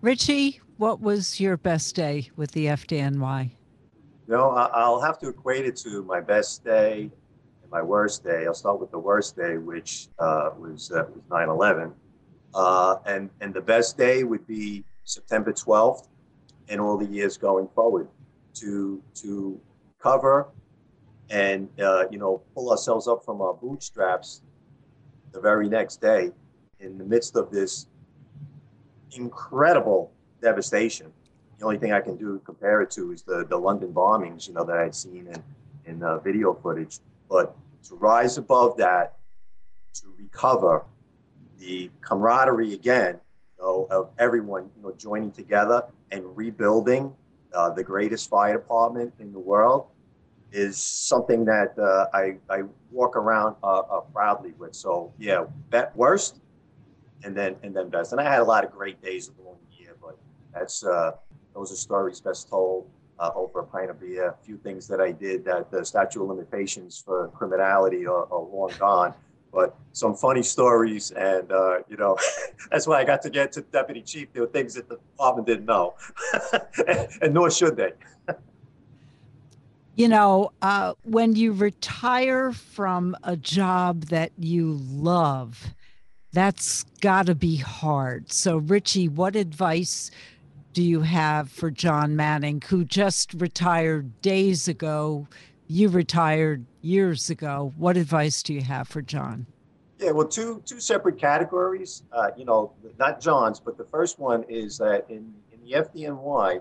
Richie, 0.02 0.60
what 0.76 1.00
was 1.00 1.40
your 1.40 1.56
best 1.56 1.94
day 1.94 2.30
with 2.36 2.52
the 2.52 2.66
FDNY? 2.66 3.50
No, 4.28 4.50
I'll 4.50 5.00
have 5.00 5.18
to 5.20 5.28
equate 5.28 5.64
it 5.66 5.76
to 5.78 6.02
my 6.02 6.20
best 6.20 6.64
day 6.64 7.10
and 7.62 7.70
my 7.70 7.82
worst 7.82 8.24
day. 8.24 8.44
I'll 8.46 8.54
start 8.54 8.80
with 8.80 8.90
the 8.90 8.98
worst 8.98 9.36
day, 9.36 9.56
which 9.56 10.08
uh, 10.18 10.50
was 10.58 10.90
uh, 10.90 11.04
was 11.14 11.22
9/11, 11.30 11.92
uh, 12.54 12.96
and 13.06 13.30
and 13.40 13.54
the 13.54 13.60
best 13.60 13.96
day 13.96 14.24
would 14.24 14.46
be 14.46 14.84
September 15.04 15.52
12th, 15.52 16.08
and 16.68 16.80
all 16.80 16.98
the 16.98 17.06
years 17.06 17.36
going 17.38 17.68
forward, 17.74 18.08
to 18.54 19.02
to 19.14 19.60
cover 19.98 20.48
and 21.30 21.68
uh, 21.80 22.04
you 22.10 22.18
know 22.18 22.42
pull 22.54 22.70
ourselves 22.70 23.08
up 23.08 23.24
from 23.24 23.40
our 23.40 23.54
bootstraps 23.54 24.42
the 25.32 25.40
very 25.40 25.68
next 25.68 26.00
day 26.00 26.30
in 26.80 26.98
the 26.98 27.04
midst 27.04 27.36
of 27.36 27.50
this 27.50 27.86
incredible 29.16 30.12
devastation 30.40 31.12
the 31.58 31.64
only 31.64 31.78
thing 31.78 31.92
I 31.92 32.00
can 32.00 32.16
do 32.16 32.40
compare 32.44 32.82
it 32.82 32.90
to 32.92 33.12
is 33.12 33.22
the, 33.22 33.46
the 33.48 33.56
London 33.56 33.92
bombings, 33.92 34.46
you 34.46 34.54
know, 34.54 34.64
that 34.64 34.76
I'd 34.76 34.94
seen 34.94 35.26
in, 35.26 35.42
in 35.86 36.02
uh, 36.02 36.18
video 36.18 36.52
footage. 36.52 36.98
But 37.28 37.56
to 37.88 37.94
rise 37.94 38.36
above 38.36 38.76
that, 38.76 39.16
to 39.94 40.12
recover 40.18 40.84
the 41.58 41.90
camaraderie 42.02 42.74
again, 42.74 43.20
of 43.58 44.10
everyone, 44.18 44.70
you 44.76 44.82
know, 44.82 44.92
joining 44.96 45.32
together 45.32 45.82
and 46.12 46.24
rebuilding 46.36 47.12
uh, 47.52 47.70
the 47.70 47.82
greatest 47.82 48.28
fire 48.28 48.52
department 48.52 49.12
in 49.18 49.32
the 49.32 49.38
world 49.38 49.86
is 50.52 50.76
something 50.76 51.44
that 51.46 51.76
uh, 51.78 52.06
I, 52.14 52.36
I 52.48 52.62
walk 52.92 53.16
around 53.16 53.56
uh, 53.64 53.78
uh, 53.78 54.00
proudly 54.12 54.52
with. 54.58 54.74
So 54.74 55.12
yeah, 55.18 55.46
bet 55.70 55.96
worst 55.96 56.38
and 57.26 57.36
then 57.36 57.56
and 57.62 57.74
then 57.74 57.90
best. 57.90 58.12
And 58.12 58.20
I 58.20 58.24
had 58.24 58.40
a 58.40 58.44
lot 58.44 58.64
of 58.64 58.70
great 58.70 59.02
days 59.02 59.30
along 59.38 59.56
the 59.68 59.82
year, 59.82 59.96
but 60.00 60.16
that's 60.54 60.84
uh, 60.84 61.12
those 61.54 61.72
are 61.72 61.76
stories 61.76 62.20
best 62.20 62.48
told 62.48 62.88
uh, 63.18 63.30
over 63.34 63.60
a 63.60 63.64
pint 63.64 63.90
of 63.90 64.00
beer. 64.00 64.28
A 64.28 64.44
few 64.44 64.56
things 64.56 64.86
that 64.88 65.00
I 65.00 65.12
did 65.12 65.44
that 65.44 65.70
the 65.70 65.84
statute 65.84 66.22
of 66.22 66.28
limitations 66.28 67.02
for 67.04 67.28
criminality 67.34 68.06
are, 68.06 68.24
are 68.32 68.40
long 68.40 68.72
gone. 68.78 69.12
But 69.52 69.74
some 69.92 70.14
funny 70.14 70.42
stories, 70.42 71.10
and 71.12 71.50
uh, 71.50 71.78
you 71.88 71.96
know, 71.96 72.16
that's 72.70 72.86
why 72.86 73.00
I 73.00 73.04
got 73.04 73.22
to 73.22 73.30
get 73.30 73.52
to 73.52 73.62
deputy 73.62 74.02
chief. 74.02 74.32
There 74.32 74.42
were 74.42 74.48
things 74.48 74.74
that 74.74 74.88
the 74.88 74.96
department 74.96 75.46
didn't 75.46 75.66
know, 75.66 75.94
and, 76.86 77.08
and 77.22 77.34
nor 77.34 77.50
should 77.50 77.76
they. 77.76 77.92
You 79.96 80.08
know, 80.08 80.52
uh, 80.60 80.92
when 81.04 81.34
you 81.36 81.52
retire 81.52 82.52
from 82.52 83.16
a 83.22 83.34
job 83.34 84.02
that 84.06 84.30
you 84.36 84.78
love, 84.90 85.74
that's 86.32 86.84
got 87.00 87.26
to 87.26 87.34
be 87.34 87.56
hard. 87.56 88.30
So, 88.32 88.58
Richie, 88.58 89.08
what 89.08 89.36
advice 89.36 90.10
do 90.72 90.82
you 90.82 91.00
have 91.00 91.50
for 91.50 91.70
John 91.70 92.16
Manning, 92.16 92.62
who 92.68 92.84
just 92.84 93.32
retired 93.34 94.20
days 94.20 94.68
ago? 94.68 95.26
You 95.68 95.88
retired 95.88 96.66
years 96.82 97.30
ago. 97.30 97.72
What 97.76 97.96
advice 97.96 98.42
do 98.42 98.52
you 98.52 98.62
have 98.62 98.86
for 98.86 99.02
John? 99.02 99.46
Yeah, 99.98 100.10
well, 100.10 100.28
two 100.28 100.62
two 100.66 100.78
separate 100.78 101.18
categories. 101.18 102.02
Uh, 102.12 102.30
you 102.36 102.44
know, 102.44 102.72
not 102.98 103.20
John's, 103.20 103.58
but 103.58 103.78
the 103.78 103.84
first 103.84 104.18
one 104.18 104.44
is 104.48 104.76
that 104.78 105.06
in, 105.08 105.32
in 105.50 105.60
the 105.64 105.72
FDNY, 105.72 106.60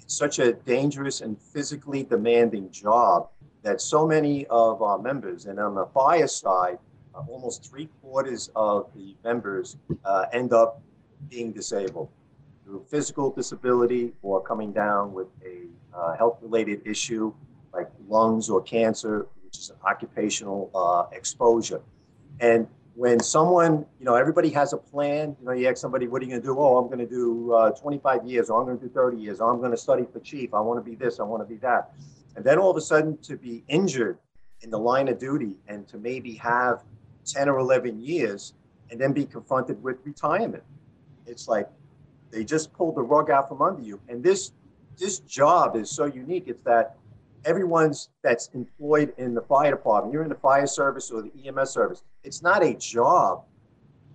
it's 0.00 0.14
such 0.16 0.40
a 0.40 0.54
dangerous 0.54 1.20
and 1.20 1.40
physically 1.40 2.02
demanding 2.02 2.70
job 2.72 3.28
that 3.62 3.80
so 3.80 4.06
many 4.06 4.46
of 4.46 4.82
our 4.82 4.98
members, 4.98 5.46
and 5.46 5.60
on 5.60 5.76
the 5.76 5.86
fire 5.86 6.26
side, 6.26 6.78
uh, 7.14 7.22
almost 7.28 7.68
three 7.68 7.88
quarters 8.00 8.50
of 8.56 8.90
the 8.94 9.14
members 9.24 9.76
uh, 10.04 10.26
end 10.32 10.52
up 10.52 10.80
being 11.28 11.52
disabled 11.52 12.08
through 12.64 12.84
physical 12.88 13.30
disability 13.30 14.12
or 14.22 14.40
coming 14.40 14.72
down 14.72 15.12
with 15.12 15.28
a 15.44 15.66
uh, 15.96 16.16
health-related 16.16 16.80
issue 16.86 17.32
like 17.72 17.88
lungs 18.08 18.50
or 18.50 18.62
cancer, 18.62 19.26
which 19.44 19.58
is 19.58 19.70
an 19.70 19.76
occupational 19.84 20.70
uh, 20.74 21.14
exposure. 21.14 21.80
And 22.40 22.66
when 22.94 23.20
someone, 23.20 23.86
you 23.98 24.04
know, 24.04 24.14
everybody 24.14 24.50
has 24.50 24.72
a 24.72 24.76
plan, 24.76 25.36
you 25.40 25.46
know, 25.46 25.52
you 25.52 25.68
ask 25.68 25.78
somebody, 25.78 26.06
what 26.06 26.20
are 26.20 26.24
you 26.26 26.30
going 26.30 26.42
to 26.42 26.46
do? 26.46 26.58
Oh, 26.58 26.76
I'm 26.76 26.86
going 26.86 26.98
to 26.98 27.06
do 27.06 27.52
uh, 27.52 27.70
25 27.70 28.26
years, 28.26 28.50
or 28.50 28.60
I'm 28.60 28.66
going 28.66 28.78
to 28.78 28.86
do 28.86 28.92
30 28.92 29.16
years, 29.16 29.40
or 29.40 29.50
I'm 29.50 29.58
going 29.58 29.70
to 29.70 29.76
study 29.76 30.04
for 30.12 30.20
chief. 30.20 30.52
I 30.52 30.60
want 30.60 30.84
to 30.84 30.88
be 30.88 30.96
this, 30.96 31.18
I 31.18 31.22
want 31.22 31.42
to 31.42 31.46
be 31.46 31.56
that. 31.56 31.92
And 32.36 32.44
then 32.44 32.58
all 32.58 32.70
of 32.70 32.76
a 32.76 32.80
sudden 32.80 33.16
to 33.18 33.36
be 33.36 33.64
injured 33.68 34.18
in 34.60 34.70
the 34.70 34.78
line 34.78 35.08
of 35.08 35.18
duty 35.18 35.56
and 35.68 35.88
to 35.88 35.98
maybe 35.98 36.34
have 36.34 36.82
10 37.24 37.48
or 37.48 37.58
11 37.58 38.00
years 38.00 38.54
and 38.90 39.00
then 39.00 39.12
be 39.12 39.24
confronted 39.24 39.82
with 39.82 39.98
retirement. 40.04 40.62
It's 41.26 41.48
like 41.48 41.68
they 42.30 42.44
just 42.44 42.72
pulled 42.72 42.96
the 42.96 43.02
rug 43.02 43.30
out 43.30 43.48
from 43.48 43.62
under 43.62 43.82
you. 43.82 44.00
And 44.08 44.22
this, 44.22 44.52
this 44.98 45.20
job 45.20 45.76
is 45.76 45.90
so 45.90 46.06
unique. 46.06 46.44
It's 46.46 46.62
that 46.64 46.96
everyone's 47.44 48.10
that's 48.22 48.50
employed 48.54 49.12
in 49.18 49.34
the 49.34 49.40
fire 49.42 49.70
department, 49.70 50.12
you're 50.12 50.22
in 50.22 50.28
the 50.28 50.34
fire 50.34 50.66
service 50.66 51.10
or 51.10 51.22
the 51.22 51.32
EMS 51.46 51.70
service. 51.70 52.02
It's 52.24 52.42
not 52.42 52.62
a 52.62 52.74
job. 52.74 53.44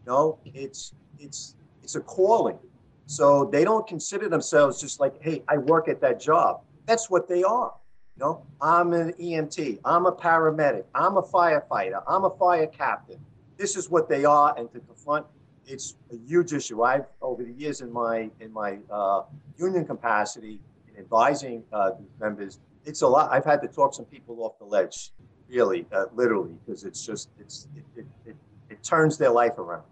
No, 0.05 0.39
it's 0.45 0.93
it's 1.19 1.55
it's 1.83 1.95
a 1.95 2.01
calling. 2.01 2.57
So 3.05 3.45
they 3.45 3.63
don't 3.63 3.87
consider 3.87 4.27
themselves 4.29 4.81
just 4.81 4.99
like, 4.99 5.21
hey, 5.21 5.43
I 5.47 5.57
work 5.57 5.87
at 5.87 6.01
that 6.01 6.19
job. 6.19 6.61
That's 6.85 7.09
what 7.09 7.27
they 7.27 7.43
are. 7.43 7.73
Know, 8.19 8.43
I'm 8.59 8.93
an 8.93 9.13
EMT, 9.13 9.79
I'm 9.85 10.07
a 10.07 10.11
paramedic, 10.11 10.85
I'm 10.95 11.17
a 11.17 11.21
firefighter, 11.21 12.01
I'm 12.07 12.23
a 12.23 12.31
fire 12.31 12.65
captain. 12.65 13.19
This 13.57 13.75
is 13.75 13.91
what 13.91 14.09
they 14.09 14.25
are, 14.25 14.57
and 14.57 14.71
to 14.71 14.79
confront 14.79 15.27
it's 15.67 15.95
a 16.11 16.15
huge 16.15 16.53
issue. 16.53 16.81
I've 16.81 17.05
over 17.21 17.43
the 17.43 17.51
years 17.51 17.81
in 17.81 17.91
my 17.91 18.29
in 18.39 18.51
my 18.51 18.79
uh, 18.89 19.23
union 19.57 19.85
capacity 19.85 20.59
in 20.89 20.99
advising 20.99 21.63
uh, 21.71 21.91
members, 22.19 22.59
it's 22.85 23.01
a 23.01 23.07
lot. 23.07 23.31
I've 23.31 23.45
had 23.45 23.61
to 23.61 23.67
talk 23.67 23.93
some 23.93 24.05
people 24.05 24.43
off 24.43 24.57
the 24.57 24.65
ledge, 24.65 25.11
really, 25.49 25.85
uh, 25.91 26.05
literally, 26.13 26.55
because 26.65 26.85
it's 26.85 27.05
just 27.05 27.29
it's 27.39 27.67
it, 27.75 27.83
it, 27.97 28.05
it, 28.25 28.35
it 28.69 28.83
turns 28.83 29.17
their 29.17 29.31
life 29.31 29.57
around. 29.57 29.83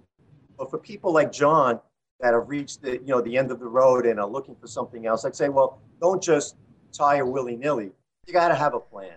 But 0.57 0.71
for 0.71 0.77
people 0.77 1.13
like 1.13 1.31
John 1.31 1.79
that 2.21 2.33
have 2.33 2.47
reached 2.47 2.81
the 2.81 2.93
you 2.93 3.07
know 3.07 3.21
the 3.21 3.37
end 3.37 3.51
of 3.51 3.59
the 3.59 3.67
road 3.67 4.05
and 4.05 4.19
are 4.19 4.27
looking 4.27 4.55
for 4.55 4.67
something 4.67 5.05
else, 5.05 5.25
I'd 5.25 5.35
say, 5.35 5.49
well, 5.49 5.79
don't 6.01 6.23
just 6.23 6.55
retire 6.87 7.25
willy 7.25 7.55
nilly. 7.55 7.91
You 8.27 8.33
got 8.33 8.49
to 8.49 8.55
have 8.55 8.73
a 8.73 8.79
plan. 8.79 9.13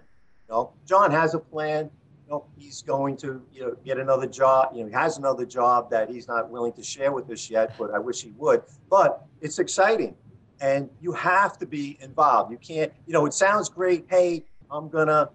You 0.49 0.55
know, 0.55 0.73
John 0.87 1.11
has 1.11 1.35
a 1.35 1.39
plan. 1.39 1.91
You 2.27 2.35
know, 2.35 2.45
he's 2.57 2.83
going 2.83 3.17
to 3.19 3.43
you 3.53 3.63
know 3.63 3.77
get 3.85 3.99
another 3.99 4.27
job. 4.27 4.73
You 4.75 4.83
know, 4.83 4.89
he 4.89 4.95
has 4.95 5.19
another 5.19 5.47
job 5.47 5.91
that 5.91 6.11
he's 6.11 6.29
not 6.29 6.51
willing 6.51 6.73
to 6.75 6.83
share 6.83 7.13
with 7.13 7.31
us 7.31 7.49
yet, 7.49 7.75
but 7.79 7.93
I 7.93 7.99
wish 7.99 8.23
he 8.23 8.33
would. 8.37 8.63
But 8.91 9.25
it's 9.41 9.59
exciting, 9.59 10.15
and 10.61 10.91
you 11.01 11.13
have 11.13 11.59
to 11.59 11.67
be 11.67 11.97
involved. 12.01 12.53
You 12.53 12.59
can't. 12.59 12.93
You 13.07 13.15
know, 13.15 13.25
it 13.25 13.35
sounds 13.35 13.69
great. 13.69 14.07
Hey, 14.11 14.45
I'm 14.71 14.89
gonna 14.89 15.31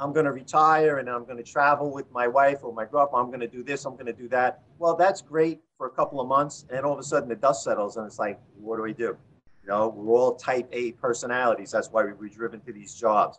I'm 0.00 0.12
going 0.12 0.26
to 0.26 0.32
retire 0.32 0.98
and 0.98 1.10
I'm 1.10 1.24
going 1.24 1.38
to 1.38 1.42
travel 1.42 1.90
with 1.90 2.10
my 2.12 2.28
wife 2.28 2.58
or 2.62 2.72
my 2.72 2.84
girlfriend. 2.84 3.24
I'm 3.24 3.30
going 3.30 3.40
to 3.40 3.48
do 3.48 3.64
this. 3.64 3.84
I'm 3.84 3.94
going 3.94 4.06
to 4.06 4.12
do 4.12 4.28
that. 4.28 4.62
Well, 4.78 4.94
that's 4.94 5.20
great 5.20 5.60
for 5.76 5.86
a 5.86 5.90
couple 5.90 6.20
of 6.20 6.28
months. 6.28 6.66
And 6.70 6.86
all 6.86 6.92
of 6.92 6.98
a 6.98 7.02
sudden 7.02 7.28
the 7.28 7.34
dust 7.34 7.64
settles 7.64 7.96
and 7.96 8.06
it's 8.06 8.18
like, 8.18 8.40
what 8.60 8.76
do 8.76 8.82
we 8.82 8.92
do? 8.92 9.16
You 9.68 9.74
know, 9.74 9.88
we're 9.90 10.16
all 10.16 10.34
type 10.34 10.66
A 10.72 10.92
personalities. 10.92 11.72
That's 11.72 11.88
why 11.90 12.02
we 12.02 12.14
were 12.14 12.28
driven 12.30 12.58
to 12.60 12.72
these 12.72 12.94
jobs. 12.94 13.38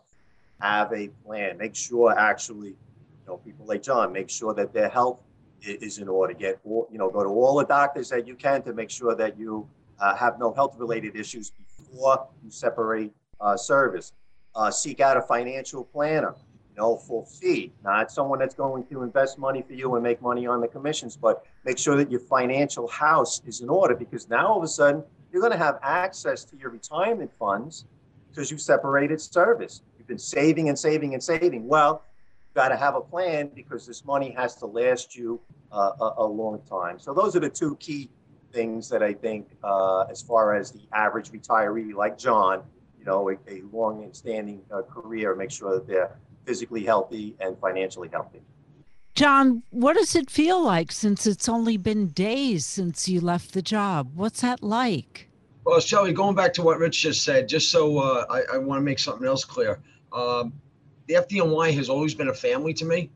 Have 0.60 0.92
a 0.92 1.08
plan. 1.26 1.58
Make 1.58 1.74
sure 1.74 2.16
actually, 2.16 2.68
you 2.68 3.26
know, 3.26 3.38
people 3.38 3.66
like 3.66 3.82
John, 3.82 4.12
make 4.12 4.30
sure 4.30 4.54
that 4.54 4.72
their 4.72 4.88
health 4.88 5.20
is 5.60 5.98
in 5.98 6.06
order. 6.06 6.32
Get, 6.32 6.60
you 6.64 6.86
know, 6.92 7.10
go 7.10 7.24
to 7.24 7.28
all 7.28 7.58
the 7.58 7.64
doctors 7.64 8.10
that 8.10 8.28
you 8.28 8.36
can 8.36 8.62
to 8.62 8.72
make 8.72 8.90
sure 8.90 9.16
that 9.16 9.36
you 9.36 9.68
uh, 9.98 10.14
have 10.14 10.38
no 10.38 10.52
health 10.52 10.76
related 10.78 11.16
issues 11.16 11.50
before 11.50 12.28
you 12.44 12.50
separate 12.52 13.10
uh, 13.40 13.56
service. 13.56 14.12
Uh, 14.54 14.70
seek 14.70 15.00
out 15.00 15.16
a 15.16 15.22
financial 15.22 15.82
planner 15.82 16.36
know, 16.80 16.96
full 16.96 17.24
fee, 17.24 17.72
not 17.84 18.10
someone 18.10 18.38
that's 18.38 18.54
going 18.54 18.84
to 18.86 19.02
invest 19.02 19.38
money 19.38 19.62
for 19.62 19.74
you 19.74 19.94
and 19.94 20.02
make 20.02 20.20
money 20.22 20.46
on 20.46 20.60
the 20.60 20.68
commissions, 20.68 21.16
but 21.16 21.44
make 21.64 21.78
sure 21.78 21.96
that 21.96 22.10
your 22.10 22.20
financial 22.20 22.88
house 22.88 23.42
is 23.46 23.60
in 23.60 23.68
order 23.68 23.94
because 23.94 24.28
now 24.28 24.48
all 24.48 24.58
of 24.58 24.64
a 24.64 24.68
sudden 24.68 25.04
you're 25.32 25.40
going 25.40 25.52
to 25.52 25.58
have 25.58 25.78
access 25.82 26.44
to 26.44 26.56
your 26.56 26.70
retirement 26.70 27.30
funds 27.38 27.84
because 28.30 28.50
you've 28.50 28.60
separated 28.60 29.20
service. 29.20 29.82
You've 29.98 30.06
been 30.06 30.18
saving 30.18 30.68
and 30.68 30.78
saving 30.78 31.14
and 31.14 31.22
saving. 31.22 31.66
Well, 31.66 32.04
you've 32.46 32.54
got 32.54 32.68
to 32.68 32.76
have 32.76 32.94
a 32.94 33.00
plan 33.00 33.50
because 33.54 33.86
this 33.86 34.04
money 34.04 34.34
has 34.36 34.56
to 34.56 34.66
last 34.66 35.16
you 35.16 35.40
uh, 35.72 35.92
a, 36.00 36.14
a, 36.18 36.26
long 36.26 36.60
time. 36.68 36.98
So 36.98 37.14
those 37.14 37.36
are 37.36 37.40
the 37.40 37.48
two 37.48 37.76
key 37.76 38.10
things 38.52 38.88
that 38.88 39.02
I 39.02 39.12
think, 39.12 39.48
uh, 39.62 40.02
as 40.10 40.20
far 40.20 40.54
as 40.54 40.72
the 40.72 40.80
average 40.92 41.30
retiree 41.30 41.94
like 41.94 42.18
John, 42.18 42.62
you 42.98 43.04
know, 43.04 43.30
a, 43.30 43.34
a 43.48 43.62
long 43.72 44.02
and 44.02 44.14
standing 44.14 44.62
uh, 44.72 44.82
career, 44.82 45.34
make 45.36 45.50
sure 45.50 45.74
that 45.74 45.86
they're 45.86 46.18
physically 46.44 46.84
healthy 46.84 47.36
and 47.40 47.56
financially 47.58 48.08
healthy. 48.12 48.40
John, 49.20 49.62
what 49.68 49.96
does 49.98 50.16
it 50.16 50.30
feel 50.30 50.64
like 50.64 50.90
since 50.90 51.26
it's 51.26 51.46
only 51.46 51.76
been 51.76 52.08
days 52.08 52.64
since 52.64 53.06
you 53.06 53.20
left 53.20 53.52
the 53.52 53.60
job? 53.60 54.12
What's 54.14 54.40
that 54.40 54.62
like? 54.62 55.28
Well, 55.64 55.78
Shelly, 55.78 56.14
going 56.14 56.34
back 56.34 56.54
to 56.54 56.62
what 56.62 56.78
Rich 56.78 57.02
just 57.02 57.22
said, 57.22 57.46
just 57.46 57.70
so 57.70 57.98
uh, 57.98 58.24
I, 58.30 58.54
I 58.54 58.56
want 58.56 58.78
to 58.78 58.82
make 58.82 58.98
something 58.98 59.26
else 59.26 59.44
clear. 59.44 59.78
Um, 60.10 60.54
the 61.06 61.16
FDNY 61.16 61.74
has 61.74 61.90
always 61.90 62.14
been 62.14 62.28
a 62.28 62.34
family 62.34 62.72
to 62.72 62.86
me. 62.86 63.10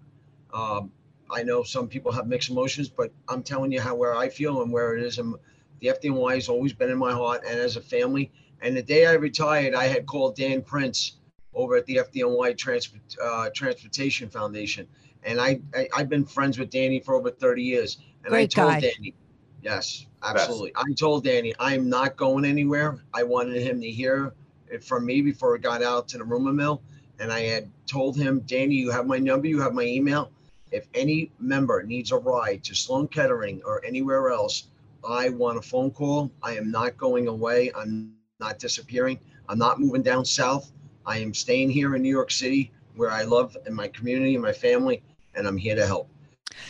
Um, 0.52 0.92
I 1.30 1.42
know 1.42 1.62
some 1.62 1.88
people 1.88 2.12
have 2.12 2.26
mixed 2.26 2.50
emotions, 2.50 2.90
but 2.90 3.10
I'm 3.30 3.42
telling 3.42 3.72
you 3.72 3.80
how 3.80 3.94
where 3.94 4.14
I 4.14 4.28
feel 4.28 4.60
and 4.60 4.70
where 4.70 4.94
it 4.94 5.02
is. 5.02 5.18
And 5.18 5.34
the 5.80 5.86
FDNY 5.86 6.34
has 6.34 6.50
always 6.50 6.74
been 6.74 6.90
in 6.90 6.98
my 6.98 7.12
heart 7.12 7.44
and 7.48 7.58
as 7.58 7.78
a 7.78 7.80
family. 7.80 8.30
And 8.60 8.76
the 8.76 8.82
day 8.82 9.06
I 9.06 9.14
retired, 9.14 9.72
I 9.72 9.86
had 9.86 10.04
called 10.04 10.36
Dan 10.36 10.60
Prince 10.60 11.16
over 11.54 11.76
at 11.76 11.86
the 11.86 11.96
FDNY 11.96 12.58
Transport, 12.58 13.00
uh, 13.22 13.48
Transportation 13.54 14.28
Foundation. 14.28 14.86
And 15.24 15.40
I, 15.40 15.60
I, 15.74 15.88
have 15.96 16.08
been 16.08 16.24
friends 16.24 16.58
with 16.58 16.70
Danny 16.70 17.00
for 17.00 17.14
over 17.14 17.30
30 17.30 17.62
years. 17.62 17.98
And 18.24 18.30
Great 18.30 18.56
I 18.56 18.62
told 18.62 18.72
guy. 18.72 18.80
Danny, 18.80 19.14
yes, 19.62 20.06
absolutely. 20.22 20.72
Best. 20.72 20.87
I 20.88 20.92
told 20.94 21.24
Danny, 21.24 21.54
I'm 21.58 21.88
not 21.88 22.16
going 22.16 22.44
anywhere. 22.44 22.98
I 23.14 23.22
wanted 23.22 23.62
him 23.62 23.80
to 23.80 23.90
hear 23.90 24.34
it 24.68 24.84
from 24.84 25.06
me 25.06 25.22
before 25.22 25.54
it 25.54 25.62
got 25.62 25.82
out 25.82 26.08
to 26.08 26.18
the 26.18 26.24
rumor 26.24 26.52
mill. 26.52 26.82
And 27.18 27.32
I 27.32 27.40
had 27.40 27.70
told 27.87 28.16
him, 28.16 28.40
Danny, 28.40 28.74
you 28.74 28.90
have 28.90 29.06
my 29.06 29.18
number, 29.18 29.46
you 29.46 29.60
have 29.60 29.72
my 29.72 29.84
email. 29.84 30.30
If 30.70 30.88
any 30.94 31.30
member 31.38 31.82
needs 31.82 32.10
a 32.10 32.18
ride 32.18 32.64
to 32.64 32.74
Sloan 32.74 33.08
Kettering 33.08 33.62
or 33.64 33.84
anywhere 33.84 34.30
else, 34.30 34.68
I 35.08 35.28
want 35.28 35.58
a 35.58 35.62
phone 35.62 35.90
call. 35.90 36.30
I 36.42 36.56
am 36.56 36.70
not 36.70 36.96
going 36.96 37.28
away. 37.28 37.70
I'm 37.76 38.14
not 38.40 38.58
disappearing. 38.58 39.20
I'm 39.48 39.58
not 39.58 39.78
moving 39.78 40.02
down 40.02 40.24
south. 40.24 40.72
I 41.06 41.18
am 41.18 41.32
staying 41.34 41.70
here 41.70 41.94
in 41.94 42.02
New 42.02 42.10
York 42.10 42.30
City 42.30 42.72
where 42.96 43.10
I 43.10 43.22
love 43.22 43.56
and 43.66 43.74
my 43.74 43.88
community 43.88 44.34
and 44.34 44.42
my 44.42 44.52
family, 44.52 45.02
and 45.37 45.47
I'm 45.47 45.57
here 45.57 45.75
to 45.75 45.87
help. 45.87 46.09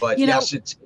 But 0.00 0.18
you 0.18 0.26
yes, 0.26 0.52
know, 0.52 0.58
it's 0.58 0.76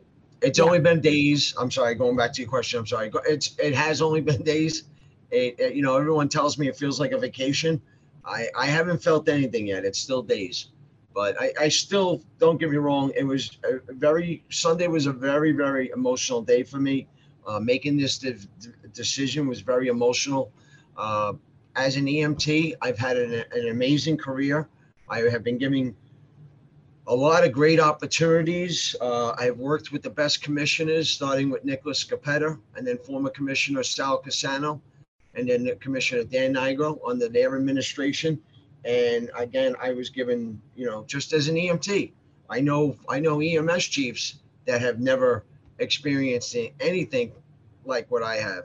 it's 0.42 0.58
yeah. 0.58 0.64
only 0.64 0.78
been 0.78 1.00
days. 1.00 1.54
I'm 1.58 1.70
sorry, 1.70 1.94
going 1.94 2.16
back 2.16 2.32
to 2.34 2.42
your 2.42 2.50
question. 2.50 2.80
I'm 2.80 2.86
sorry. 2.86 3.10
It's 3.26 3.56
it 3.58 3.74
has 3.74 4.02
only 4.02 4.20
been 4.30 4.42
days. 4.42 4.84
It, 5.30 5.58
it, 5.58 5.74
you 5.74 5.82
know, 5.82 5.96
everyone 5.96 6.28
tells 6.28 6.58
me 6.58 6.68
it 6.68 6.76
feels 6.76 6.98
like 7.00 7.12
a 7.12 7.18
vacation. 7.18 7.80
I 8.24 8.48
I 8.56 8.66
haven't 8.66 9.02
felt 9.02 9.28
anything 9.28 9.66
yet. 9.66 9.84
It's 9.84 9.98
still 9.98 10.22
days, 10.22 10.68
but 11.14 11.40
I 11.40 11.52
I 11.60 11.68
still 11.68 12.22
don't 12.38 12.58
get 12.58 12.70
me 12.70 12.76
wrong. 12.76 13.12
It 13.16 13.24
was 13.24 13.58
a 13.64 13.92
very 13.92 14.44
Sunday 14.50 14.86
was 14.86 15.06
a 15.06 15.12
very 15.12 15.52
very 15.52 15.90
emotional 15.90 16.42
day 16.42 16.62
for 16.62 16.78
me. 16.78 17.08
Uh, 17.46 17.58
making 17.58 17.96
this 17.96 18.18
de- 18.18 18.36
decision 18.92 19.48
was 19.48 19.62
very 19.62 19.88
emotional. 19.88 20.52
Uh, 20.96 21.32
as 21.76 21.96
an 21.96 22.06
EMT, 22.06 22.74
I've 22.82 22.98
had 22.98 23.16
an, 23.16 23.44
an 23.52 23.68
amazing 23.68 24.18
career. 24.18 24.68
I 25.08 25.20
have 25.20 25.42
been 25.42 25.56
giving 25.56 25.96
a 27.08 27.14
lot 27.14 27.42
of 27.42 27.52
great 27.52 27.80
opportunities. 27.80 28.94
Uh, 29.00 29.34
I've 29.38 29.56
worked 29.56 29.92
with 29.92 30.02
the 30.02 30.10
best 30.10 30.42
commissioners, 30.42 31.08
starting 31.08 31.48
with 31.48 31.64
Nicholas 31.64 32.04
Scoppetta 32.04 32.58
and 32.76 32.86
then 32.86 32.98
former 32.98 33.30
Commissioner 33.30 33.82
Sal 33.82 34.22
Cassano, 34.22 34.78
and 35.34 35.48
then 35.48 35.74
Commissioner 35.80 36.24
Dan 36.24 36.52
Nigro 36.52 37.00
under 37.06 37.30
their 37.30 37.56
administration. 37.56 38.38
And 38.84 39.30
again, 39.34 39.74
I 39.82 39.92
was 39.92 40.10
given, 40.10 40.60
you 40.76 40.84
know, 40.84 41.04
just 41.04 41.32
as 41.32 41.48
an 41.48 41.56
EMT, 41.56 42.12
I 42.50 42.60
know 42.60 42.94
I 43.08 43.20
know 43.20 43.40
EMS 43.40 43.84
chiefs 43.86 44.40
that 44.66 44.82
have 44.82 45.00
never 45.00 45.44
experienced 45.78 46.54
anything 46.78 47.32
like 47.86 48.10
what 48.10 48.22
I 48.22 48.36
have. 48.36 48.64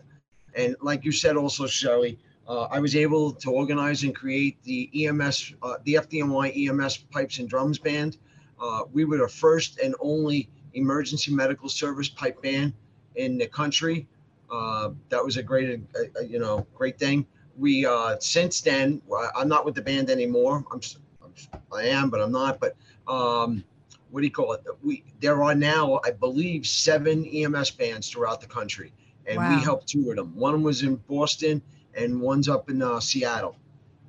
And 0.53 0.75
like 0.81 1.05
you 1.05 1.13
said, 1.13 1.37
also, 1.37 1.65
Shelly, 1.65 2.19
uh, 2.47 2.63
I 2.63 2.79
was 2.81 2.95
able 2.95 3.31
to 3.31 3.51
organize 3.51 4.03
and 4.03 4.13
create 4.13 4.61
the 4.63 4.89
EMS, 5.05 5.53
uh, 5.63 5.75
the 5.85 5.93
FDNY 5.95 6.67
EMS 6.67 6.97
Pipes 7.09 7.39
and 7.39 7.47
Drums 7.47 7.79
Band. 7.79 8.17
Uh, 8.63 8.83
we 8.93 9.03
were 9.05 9.17
the 9.17 9.27
first 9.27 9.79
and 9.79 9.93
only 9.99 10.49
emergency 10.73 11.33
medical 11.33 11.67
service 11.67 12.07
pipe 12.09 12.41
band 12.41 12.73
in 13.15 13.37
the 13.37 13.47
country. 13.47 14.07
Uh, 14.49 14.91
that 15.09 15.23
was 15.23 15.37
a 15.37 15.43
great, 15.43 15.81
uh, 15.95 15.99
uh, 16.19 16.21
you 16.21 16.39
know, 16.39 16.65
great 16.73 16.97
thing. 16.97 17.25
We 17.57 17.87
since 18.19 18.61
then, 18.61 19.01
I'm 19.35 19.47
not 19.47 19.65
with 19.65 19.75
the 19.75 19.81
band 19.81 20.09
anymore. 20.09 20.65
I'm, 20.71 20.81
I'm 21.23 21.33
I 21.71 21.83
am, 21.83 22.09
but 22.09 22.19
I'm 22.21 22.31
not. 22.31 22.59
But 22.59 22.75
um, 23.07 23.63
what 24.09 24.21
do 24.21 24.25
you 24.25 24.31
call 24.31 24.53
it? 24.53 24.63
We 24.81 25.03
there 25.19 25.43
are 25.43 25.53
now, 25.53 25.99
I 26.03 26.11
believe, 26.11 26.65
seven 26.65 27.25
EMS 27.25 27.71
bands 27.71 28.09
throughout 28.09 28.41
the 28.41 28.47
country, 28.47 28.91
and 29.27 29.37
wow. 29.37 29.55
we 29.55 29.61
helped 29.61 29.87
two 29.87 30.09
of 30.09 30.15
them. 30.15 30.35
One 30.35 30.63
was 30.63 30.81
in 30.81 30.95
Boston 30.95 31.61
and 31.95 32.19
one's 32.19 32.49
up 32.49 32.69
in 32.69 32.81
uh, 32.81 32.99
Seattle. 32.99 33.55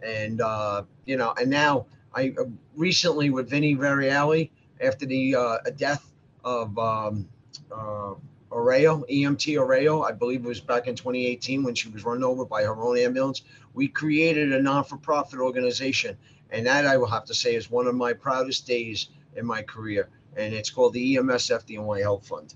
And, 0.03 0.41
uh, 0.41 0.83
you 1.07 1.17
know, 1.17 1.35
and 1.39 1.51
now 1.51 1.87
I 2.15 2.35
uh, 2.39 2.45
recently 2.77 3.31
with 3.31 3.51
Vinnie 3.51 3.75
Variale, 3.75 4.51
after 4.81 5.07
the 5.07 5.35
uh, 5.35 5.59
death 5.77 6.13
of 6.45 6.79
um, 6.79 7.29
uh, 7.73 8.15
Arroyo, 8.53 9.05
EMT 9.11 9.61
Arroyo, 9.61 10.03
I 10.03 10.13
believe 10.13 10.45
it 10.45 10.49
was 10.49 10.61
back 10.61 10.87
in 10.87 10.95
2018 10.95 11.63
when 11.63 11.75
she 11.75 11.89
was 11.89 12.05
run 12.05 12.23
over 12.23 12.45
by 12.45 12.63
her 12.63 12.77
own 12.77 12.99
ambulance, 12.99 13.43
we 13.73 13.89
created 13.89 14.53
a 14.53 14.63
non 14.63 14.85
for 14.85 14.97
profit 14.97 15.41
organization. 15.41 16.17
And 16.51 16.67
that 16.67 16.87
I 16.87 16.97
will 16.97 17.09
have 17.09 17.25
to 17.27 17.35
say 17.35 17.57
is 17.57 17.71
one 17.71 17.87
of 17.87 17.97
my 17.97 18.13
proudest 18.13 18.67
days 18.67 19.09
in 19.35 19.45
my 19.45 19.63
career. 19.63 20.09
And 20.37 20.55
it's 20.55 20.71
called 20.71 20.93
the 20.93 21.17
EMS 21.17 21.49
FDNY 21.49 22.01
Health 22.01 22.27
Fund. 22.27 22.55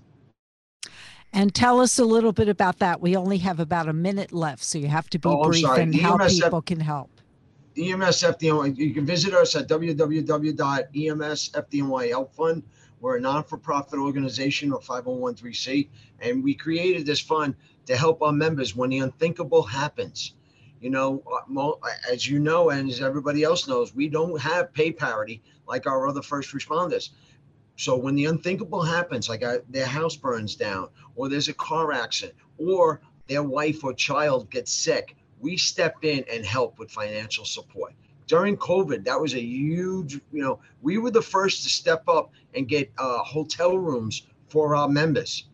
And 1.33 1.53
tell 1.53 1.79
us 1.79 1.99
a 1.99 2.05
little 2.05 2.31
bit 2.31 2.49
about 2.49 2.79
that. 2.79 3.01
We 3.01 3.15
only 3.15 3.37
have 3.39 3.59
about 3.59 3.87
a 3.87 3.93
minute 3.93 4.31
left, 4.31 4.63
so 4.63 4.79
you 4.79 4.87
have 4.87 5.09
to 5.11 5.19
be 5.19 5.29
oh, 5.29 5.43
brief 5.43 5.65
and 5.65 5.93
how 5.95 6.17
people 6.27 6.61
can 6.61 6.79
help. 6.79 7.18
EMSFDNY, 7.75 8.77
you 8.77 8.93
can 8.93 9.05
visit 9.05 9.33
us 9.33 9.55
at 9.55 9.67
www.emsfdny 9.67 10.55
fund. 12.35 12.63
We're 12.99 13.17
a 13.17 13.21
non-for-profit 13.21 13.97
organization 13.97 14.73
or 14.73 14.79
501c, 14.81 15.87
and 16.19 16.43
we 16.43 16.53
created 16.53 17.05
this 17.05 17.21
fund 17.21 17.55
to 17.85 17.95
help 17.95 18.21
our 18.21 18.33
members 18.33 18.75
when 18.75 18.89
the 18.89 18.99
unthinkable 18.99 19.63
happens. 19.63 20.33
You 20.81 20.89
know, 20.89 21.23
uh, 21.55 21.75
as 22.11 22.27
you 22.27 22.39
know, 22.39 22.69
and 22.69 22.89
as 22.89 23.01
everybody 23.01 23.43
else 23.43 23.67
knows, 23.67 23.93
we 23.93 24.09
don't 24.09 24.39
have 24.41 24.73
pay 24.73 24.91
parity 24.91 25.41
like 25.67 25.87
our 25.87 26.07
other 26.07 26.21
first 26.21 26.53
responders. 26.53 27.09
So 27.77 27.95
when 27.95 28.15
the 28.15 28.25
unthinkable 28.25 28.81
happens, 28.81 29.29
like 29.29 29.43
uh, 29.43 29.59
their 29.69 29.85
house 29.85 30.15
burns 30.17 30.55
down, 30.55 30.89
or 31.15 31.29
there's 31.29 31.47
a 31.47 31.53
car 31.53 31.93
accident, 31.93 32.37
or 32.57 33.01
their 33.27 33.43
wife 33.43 33.83
or 33.83 33.93
child 33.93 34.49
gets 34.49 34.73
sick, 34.73 35.15
we 35.39 35.57
step 35.57 35.95
in 36.03 36.23
and 36.31 36.45
help 36.45 36.79
with 36.79 36.91
financial 36.91 37.45
support. 37.45 37.93
During 38.27 38.57
COVID, 38.57 39.03
that 39.05 39.19
was 39.19 39.33
a 39.33 39.41
huge, 39.41 40.13
you 40.31 40.41
know, 40.41 40.59
we 40.81 40.97
were 40.97 41.11
the 41.11 41.21
first 41.21 41.63
to 41.63 41.69
step 41.69 42.03
up 42.07 42.31
and 42.53 42.67
get 42.67 42.91
uh, 42.97 43.23
hotel 43.23 43.77
rooms 43.77 44.27
for 44.47 44.75
our 44.75 44.87
members. 44.87 45.45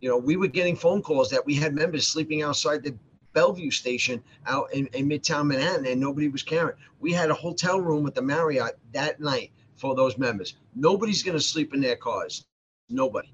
You 0.00 0.10
know, 0.10 0.18
we 0.18 0.36
were 0.36 0.46
getting 0.46 0.76
phone 0.76 1.02
calls 1.02 1.30
that 1.30 1.44
we 1.44 1.54
had 1.54 1.74
members 1.74 2.06
sleeping 2.06 2.42
outside 2.42 2.82
the 2.82 2.94
Bellevue 3.32 3.70
station 3.70 4.22
out 4.46 4.72
in, 4.72 4.86
in 4.88 5.08
Midtown 5.08 5.46
Manhattan 5.46 5.86
and 5.86 6.00
nobody 6.00 6.28
was 6.28 6.42
caring. 6.42 6.76
We 7.00 7.12
had 7.12 7.30
a 7.30 7.34
hotel 7.34 7.80
room 7.80 8.02
with 8.02 8.14
the 8.14 8.22
Marriott 8.22 8.78
that 8.92 9.20
night 9.20 9.52
for 9.76 9.94
those 9.94 10.18
members. 10.18 10.54
Nobody's 10.74 11.22
going 11.22 11.36
to 11.36 11.42
sleep 11.42 11.72
in 11.72 11.80
their 11.80 11.96
cars. 11.96 12.46
Nobody. 12.88 13.32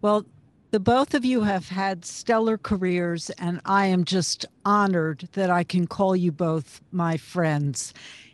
Well, 0.00 0.24
the 0.70 0.80
both 0.80 1.14
of 1.14 1.24
you 1.24 1.42
have 1.42 1.68
had 1.68 2.04
stellar 2.04 2.56
careers, 2.56 3.30
and 3.30 3.60
I 3.64 3.86
am 3.86 4.04
just 4.04 4.46
honored 4.64 5.28
that 5.32 5.50
I 5.50 5.64
can 5.64 5.86
call 5.86 6.14
you 6.14 6.30
both 6.30 6.80
my 6.92 7.16
friends. 7.16 7.92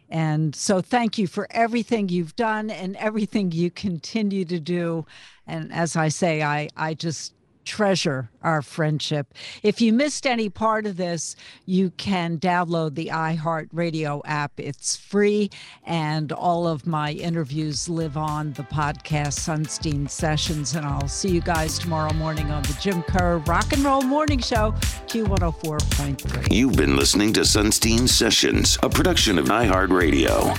And 0.09 0.55
so 0.55 0.81
thank 0.81 1.19
you 1.19 1.27
for 1.27 1.49
everything 1.51 2.09
you've 2.09 2.37
done 2.37 2.71
and 2.71 2.95
everything 2.97 3.53
you 3.53 3.71
continue 3.71 4.45
to 4.45 4.61
do. 4.61 5.07
And 5.47 5.73
as 5.73 5.97
I 5.97 6.09
say, 6.09 6.43
I, 6.43 6.69
I 6.77 6.95
just 6.95 7.33
treasure 7.67 8.31
our 8.43 8.63
friendship. 8.63 9.35
If 9.63 9.81
you 9.81 9.93
missed 9.93 10.27
any 10.27 10.49
part 10.49 10.87
of 10.87 10.97
this, 10.97 11.37
you 11.67 11.91
can 11.91 12.39
download 12.39 12.95
the 12.95 13.09
iHeartRadio 13.09 14.23
app. 14.25 14.53
It's 14.59 14.97
free, 14.97 15.51
and 15.85 16.33
all 16.33 16.67
of 16.67 16.87
my 16.87 17.13
interviews 17.13 17.89
live 17.89 18.17
on 18.17 18.53
the 18.55 18.63
podcast 18.63 19.39
Sunstein 19.41 20.09
Sessions. 20.09 20.75
And 20.75 20.87
I'll 20.87 21.09
see 21.09 21.31
you 21.31 21.41
guys 21.41 21.79
tomorrow 21.79 22.13
morning 22.15 22.51
on 22.51 22.63
the 22.63 22.79
Jim 22.81 23.03
Kerr 23.03 23.39
Rock 23.39 23.73
and 23.73 23.85
Roll 23.85 24.03
Morning 24.03 24.39
Show, 24.39 24.73
Q104.3. 25.09 26.53
You've 26.53 26.77
been 26.77 26.97
listening 26.97 27.33
to 27.35 27.41
Sunstein 27.41 28.09
Sessions, 28.09 28.79
a 28.83 28.89
production 28.89 29.39
of 29.39 29.47
iHeartRadio. 29.47 30.57